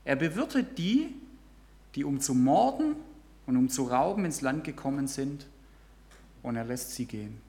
Er 0.04 0.16
bewirtet 0.16 0.76
die, 0.78 1.14
die 1.94 2.04
um 2.04 2.20
zu 2.20 2.34
morden 2.34 2.96
und 3.46 3.56
um 3.56 3.68
zu 3.68 3.84
rauben 3.84 4.24
ins 4.24 4.40
Land 4.40 4.64
gekommen 4.64 5.06
sind, 5.06 5.46
und 6.42 6.56
er 6.56 6.64
lässt 6.64 6.90
sie 6.90 7.06
gehen. 7.06 7.40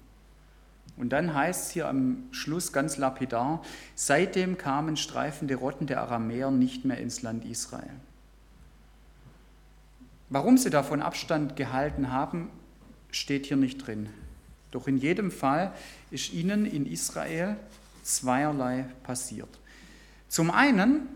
Und 0.96 1.10
dann 1.10 1.34
heißt 1.34 1.68
es 1.68 1.72
hier 1.72 1.88
am 1.88 2.24
Schluss 2.32 2.72
ganz 2.72 2.98
lapidar, 2.98 3.64
seitdem 3.96 4.58
kamen 4.58 4.96
streifende 4.96 5.56
Rotten 5.56 5.88
der 5.88 6.02
Aramäer 6.02 6.52
nicht 6.52 6.86
mehr 6.86 7.00
ins 7.00 7.22
Land 7.22 7.46
Israel. 7.46 7.90
Warum 10.30 10.58
sie 10.58 10.70
davon 10.70 11.02
Abstand 11.02 11.56
gehalten 11.56 12.12
haben, 12.12 12.50
steht 13.12 13.46
hier 13.48 13.58
nicht 13.58 13.86
drin. 13.86 14.10
Doch 14.72 14.88
in 14.88 14.98
jedem 14.98 15.30
Fall 15.30 15.72
ist 16.10 16.34
ihnen 16.34 16.66
in 16.66 16.86
Israel 16.86 17.56
zweierlei 18.04 18.86
passiert. 19.04 19.60
Zum 20.28 20.50
einen 20.50 21.08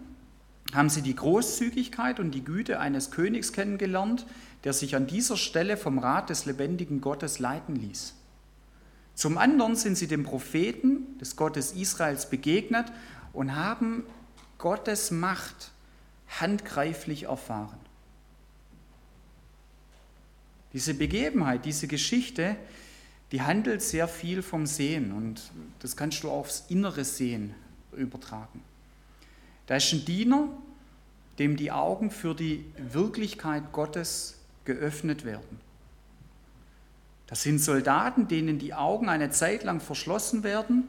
haben 0.74 0.90
sie 0.90 1.02
die 1.02 1.16
Großzügigkeit 1.16 2.20
und 2.20 2.32
die 2.32 2.44
Güte 2.44 2.80
eines 2.80 3.10
Königs 3.10 3.54
kennengelernt, 3.54 4.28
der 4.63 4.74
sich 4.74 4.96
an 4.96 5.08
dieser 5.08 5.38
Stelle 5.38 5.78
vom 5.78 5.98
Rat 5.98 6.30
des 6.30 6.46
lebendigen 6.46 7.02
Gottes 7.02 7.40
leiten 7.40 7.76
ließ. 7.76 8.13
Zum 9.18 9.40
anderen 9.40 9.76
sind 9.76 9.98
sie 9.98 10.06
dem 10.06 10.24
Propheten 10.24 11.18
des 11.18 11.36
Gottes 11.36 11.72
Israels 11.72 12.30
begegnet 12.30 12.86
und 13.34 13.56
haben 13.56 14.04
Gottes 14.60 15.10
Macht 15.10 15.72
handgreiflich 16.40 17.24
erfahren. 17.24 17.80
Diese 20.72 20.94
Begebenheit, 20.94 21.66
diese 21.66 21.88
Geschichte, 21.88 22.58
die 23.32 23.42
handelt 23.42 23.82
sehr 23.82 24.08
viel 24.08 24.44
vom 24.44 24.68
Sehen 24.68 25.12
und 25.12 25.52
das 25.80 25.98
kannst 25.98 26.22
du 26.22 26.30
aufs 26.30 26.66
innere 26.70 27.04
Sehen 27.04 27.56
übertragen. 27.94 28.62
Da 29.66 29.78
ist 29.78 29.92
ein 29.94 30.06
Diener, 30.06 30.48
dem 31.40 31.58
die 31.58 31.72
Augen 31.72 32.12
für 32.12 32.36
die 32.36 32.66
Wirklichkeit 32.78 33.72
Gottes 33.72 34.36
geöffnet 34.64 35.26
werden. 35.26 35.67
Das 37.28 37.44
sind 37.44 37.60
Soldaten, 37.60 38.28
denen 38.28 38.58
die 38.58 38.74
Augen 38.74 39.10
eine 39.10 39.30
Zeit 39.30 39.63
lang 39.63 39.82
verschlossen 39.82 40.44
werden, 40.44 40.88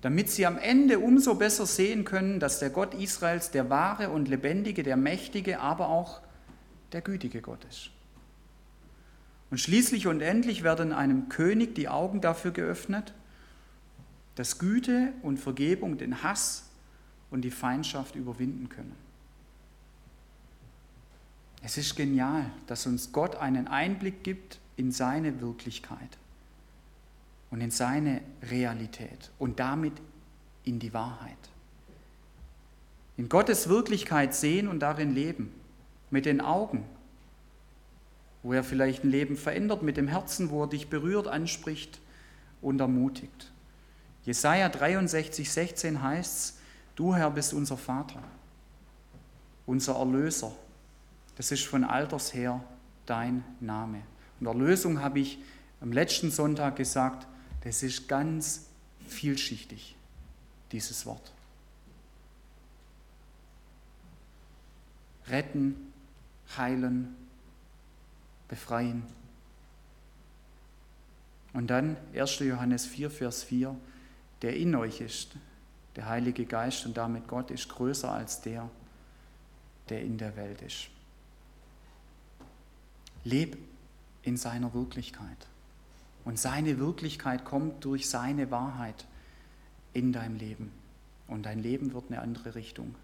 damit 0.00 0.30
sie 0.30 0.46
am 0.46 0.58
Ende 0.58 0.98
umso 0.98 1.36
besser 1.36 1.64
sehen 1.64 2.04
können, 2.04 2.40
dass 2.40 2.58
der 2.58 2.70
Gott 2.70 2.94
Israels 2.94 3.50
der 3.50 3.70
wahre 3.70 4.10
und 4.10 4.28
lebendige, 4.28 4.82
der 4.82 4.96
mächtige, 4.96 5.60
aber 5.60 5.88
auch 5.88 6.20
der 6.92 7.02
gütige 7.02 7.40
Gott 7.40 7.64
ist. 7.68 7.90
Und 9.50 9.58
schließlich 9.58 10.06
und 10.06 10.20
endlich 10.20 10.62
werden 10.62 10.92
einem 10.92 11.28
König 11.28 11.74
die 11.74 11.88
Augen 11.88 12.20
dafür 12.20 12.50
geöffnet, 12.50 13.14
dass 14.34 14.58
Güte 14.58 15.12
und 15.22 15.38
Vergebung 15.38 15.98
den 15.98 16.22
Hass 16.22 16.68
und 17.30 17.42
die 17.42 17.50
Feindschaft 17.50 18.14
überwinden 18.14 18.68
können. 18.68 18.94
Es 21.62 21.76
ist 21.76 21.96
genial, 21.96 22.44
dass 22.66 22.86
uns 22.86 23.12
Gott 23.12 23.36
einen 23.36 23.66
Einblick 23.66 24.22
gibt 24.22 24.60
in 24.78 24.92
seine 24.92 25.40
Wirklichkeit 25.40 26.18
und 27.50 27.60
in 27.60 27.70
seine 27.70 28.22
Realität 28.48 29.30
und 29.38 29.58
damit 29.58 29.94
in 30.64 30.78
die 30.78 30.94
Wahrheit. 30.94 31.36
In 33.16 33.28
Gottes 33.28 33.68
Wirklichkeit 33.68 34.34
sehen 34.34 34.68
und 34.68 34.78
darin 34.78 35.12
leben, 35.12 35.52
mit 36.10 36.26
den 36.26 36.40
Augen, 36.40 36.84
wo 38.42 38.52
er 38.52 38.62
vielleicht 38.62 39.02
ein 39.02 39.10
Leben 39.10 39.36
verändert, 39.36 39.82
mit 39.82 39.96
dem 39.96 40.06
Herzen, 40.06 40.50
wo 40.50 40.62
er 40.62 40.68
dich 40.68 40.88
berührt, 40.88 41.26
anspricht 41.26 41.98
und 42.62 42.80
ermutigt. 42.80 43.50
Jesaja 44.24 44.68
63, 44.68 45.50
16 45.50 46.02
heißt 46.02 46.36
es: 46.36 46.58
Du, 46.94 47.14
Herr, 47.14 47.30
bist 47.30 47.52
unser 47.52 47.76
Vater, 47.76 48.22
unser 49.66 49.96
Erlöser. 49.96 50.52
Das 51.36 51.50
ist 51.50 51.64
von 51.64 51.82
alters 51.82 52.32
her 52.32 52.62
dein 53.06 53.44
Name. 53.58 54.02
Und 54.40 54.46
Erlösung 54.46 55.00
habe 55.00 55.20
ich 55.20 55.38
am 55.80 55.92
letzten 55.92 56.30
Sonntag 56.30 56.76
gesagt, 56.76 57.26
das 57.62 57.82
ist 57.82 58.08
ganz 58.08 58.66
vielschichtig, 59.06 59.96
dieses 60.72 61.06
Wort. 61.06 61.32
Retten, 65.28 65.92
heilen, 66.56 67.14
befreien. 68.48 69.02
Und 71.52 71.68
dann 71.68 71.96
1. 72.14 72.38
Johannes 72.40 72.86
4, 72.86 73.10
Vers 73.10 73.42
4, 73.44 73.74
der 74.42 74.56
in 74.56 74.74
euch 74.74 75.00
ist, 75.00 75.36
der 75.96 76.08
Heilige 76.08 76.46
Geist 76.46 76.86
und 76.86 76.96
damit 76.96 77.26
Gott 77.26 77.50
ist 77.50 77.68
größer 77.68 78.12
als 78.12 78.40
der, 78.40 78.70
der 79.88 80.02
in 80.02 80.16
der 80.16 80.36
Welt 80.36 80.62
ist. 80.62 80.88
Leb 83.24 83.58
in 84.22 84.36
seiner 84.36 84.74
Wirklichkeit. 84.74 85.46
Und 86.24 86.38
seine 86.38 86.78
Wirklichkeit 86.78 87.44
kommt 87.44 87.84
durch 87.84 88.08
seine 88.08 88.50
Wahrheit 88.50 89.06
in 89.94 90.12
deinem 90.12 90.36
Leben. 90.36 90.72
Und 91.26 91.44
dein 91.44 91.58
Leben 91.58 91.92
wird 91.92 92.10
eine 92.10 92.20
andere 92.20 92.54
Richtung 92.54 92.94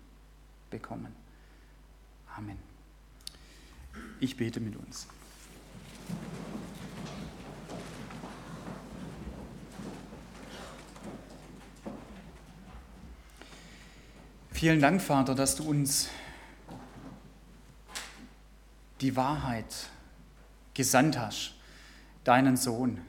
bekommen. 0.71 1.15
Amen. 2.37 2.59
Ich 4.21 4.37
bete 4.37 4.61
mit 4.61 4.77
uns. 4.77 5.07
Vielen 14.51 14.81
Dank, 14.81 15.03
Vater, 15.03 15.35
dass 15.35 15.57
du 15.57 15.65
uns 15.69 16.09
die 19.01 19.15
Wahrheit 19.15 19.91
gesandt 20.75 21.19
hast, 21.19 21.55
deinen 22.25 22.57
Sohn. 22.57 23.01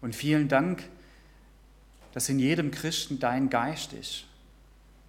Und 0.00 0.16
vielen 0.16 0.48
Dank, 0.48 0.88
dass 2.12 2.28
in 2.28 2.38
jedem 2.38 2.70
Christen 2.70 3.18
dein 3.18 3.50
Geist 3.50 3.92
ist, 3.92 4.24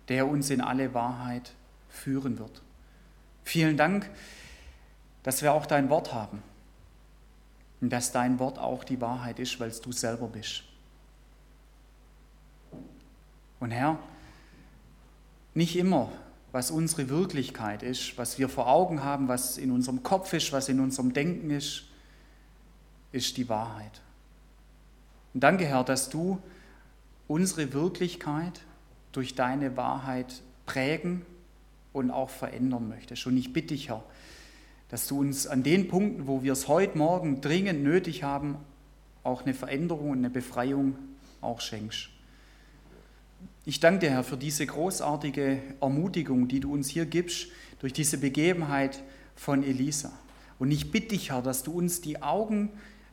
der 0.08 0.28
uns 0.28 0.50
in 0.50 0.62
alle 0.62 0.94
Wahrheit 0.94 1.54
führen 1.90 2.40
wird. 2.40 2.62
Vielen 3.44 3.78
Dank, 3.78 4.10
dass 5.24 5.42
wir 5.42 5.54
auch 5.54 5.66
dein 5.66 5.90
Wort 5.90 6.14
haben 6.14 6.42
und 7.82 7.90
dass 7.90 8.12
dein 8.12 8.40
Wort 8.40 8.60
auch 8.60 8.84
die 8.84 9.02
Wahrheit 9.02 9.40
ist, 9.40 9.60
weil 9.60 9.72
du 9.72 9.92
selber 9.92 10.28
bist. 10.28 10.64
Und 13.60 13.72
Herr, 13.72 14.00
nicht 15.54 15.76
immer 15.76 16.12
was 16.54 16.70
unsere 16.70 17.10
Wirklichkeit 17.10 17.82
ist, 17.82 18.18
was 18.18 18.38
wir 18.38 18.48
vor 18.48 18.68
Augen 18.68 19.04
haben, 19.04 19.28
was 19.28 19.58
in 19.58 19.72
unserem 19.72 20.04
Kopf 20.04 20.34
ist, 20.34 20.54
was 20.54 20.70
in 20.70 20.80
unserem 20.80 21.12
Denken 21.12 21.50
ist, 21.50 21.86
ist 23.12 23.38
die 23.38 23.50
Wahrheit. 23.50 24.02
Und 25.34 25.44
danke, 25.44 25.66
Herr, 25.66 25.84
dass 25.84 26.10
du 26.10 26.40
unsere 27.28 27.74
Wirklichkeit 27.74 28.62
durch 29.14 29.34
deine 29.34 29.76
Wahrheit 29.78 30.44
prägen 30.68 31.26
und 31.92 32.12
auch 32.12 32.30
verändern 32.30 32.88
möchtest. 32.88 33.26
Und 33.26 33.36
ich 33.36 33.52
bitte 33.52 33.70
dich, 33.70 33.90
Herr, 33.90 34.04
dass 34.90 35.08
du 35.08 35.20
uns 35.20 35.48
an 35.48 35.64
den 35.64 35.88
Punkten, 35.88 36.28
wo 36.28 36.44
wir 36.44 36.54
es 36.54 36.68
heute 36.68 37.00
Morgen 37.00 37.42
dringend 37.42 37.82
nötig 37.82 38.22
haben, 38.22 38.58
auch 39.24 39.42
eine 39.42 39.56
Veränderung 39.56 40.12
und 40.12 40.20
eine 40.20 40.30
Befreiung 40.30 40.98
auch 41.42 41.62
schenkst. 41.62 42.13
Ich 43.66 43.80
danke 43.80 44.00
dir, 44.00 44.12
Herr, 44.12 44.24
für 44.24 44.38
diese 44.38 44.66
großartige 44.66 45.62
Ermutigung, 45.80 46.50
die 46.50 46.60
du 46.60 46.74
uns 46.74 46.90
hier 46.90 47.06
gibst, 47.06 47.48
durch 47.80 47.94
diese 47.94 48.18
Begebenheit 48.18 49.02
von 49.36 49.64
Elisa. 49.64 50.12
Und 50.60 50.72
ich 50.72 50.92
bitte 50.92 51.10
dich, 51.10 51.32
Herr, 51.32 51.42
dass 51.42 51.64
du 51.64 51.72
uns 51.72 52.02
die 52.02 52.22
Augen 52.22 52.72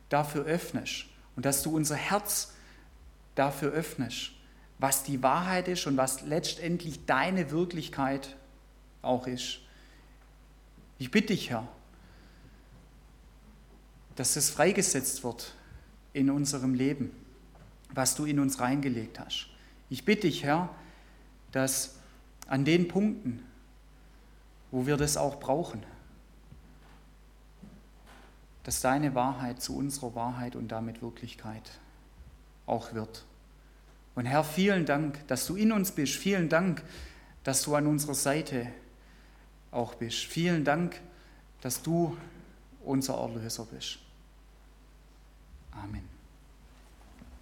dafür 0.09 0.43
öffnest 0.45 1.05
und 1.35 1.45
dass 1.45 1.63
du 1.63 1.73
unser 1.75 1.95
Herz 1.95 2.53
dafür 3.35 3.71
öffnest, 3.71 4.31
was 4.77 5.03
die 5.03 5.23
Wahrheit 5.23 5.67
ist 5.69 5.87
und 5.87 5.95
was 5.95 6.21
letztendlich 6.23 7.05
deine 7.05 7.51
Wirklichkeit 7.51 8.35
auch 9.01 9.27
ist. 9.27 9.59
Ich 10.99 11.11
bitte 11.11 11.27
dich, 11.27 11.49
Herr, 11.49 11.67
dass 14.17 14.35
es 14.35 14.49
freigesetzt 14.49 15.23
wird 15.23 15.55
in 16.11 16.29
unserem 16.29 16.73
Leben, 16.73 17.11
was 17.93 18.15
du 18.15 18.25
in 18.25 18.39
uns 18.39 18.59
reingelegt 18.59 19.19
hast. 19.19 19.50
Ich 19.91 20.05
bitte 20.05 20.21
dich, 20.21 20.43
Herr, 20.43 20.69
dass 21.51 21.97
an 22.47 22.63
den 22.63 22.87
Punkten, 22.87 23.45
wo 24.71 24.85
wir 24.87 24.95
das 24.95 25.17
auch 25.17 25.37
brauchen, 25.37 25.83
dass 28.63 28.79
deine 28.79 29.15
Wahrheit 29.15 29.61
zu 29.61 29.75
unserer 29.75 30.15
Wahrheit 30.15 30.55
und 30.55 30.69
damit 30.69 31.01
Wirklichkeit 31.01 31.69
auch 32.65 32.93
wird. 32.93 33.25
Und 34.15 34.25
Herr, 34.25 34.45
vielen 34.45 34.85
Dank, 34.85 35.27
dass 35.27 35.45
du 35.45 35.57
in 35.57 35.73
uns 35.73 35.91
bist. 35.91 36.15
Vielen 36.15 36.47
Dank, 36.47 36.83
dass 37.43 37.63
du 37.63 37.75
an 37.75 37.85
unserer 37.85 38.15
Seite 38.15 38.67
auch 39.71 39.95
bist. 39.95 40.19
Vielen 40.19 40.63
Dank, 40.63 41.01
dass 41.59 41.83
du 41.83 42.15
unser 42.85 43.15
Erlöser 43.15 43.67
bist. 43.69 43.99
Amen. 45.71 46.10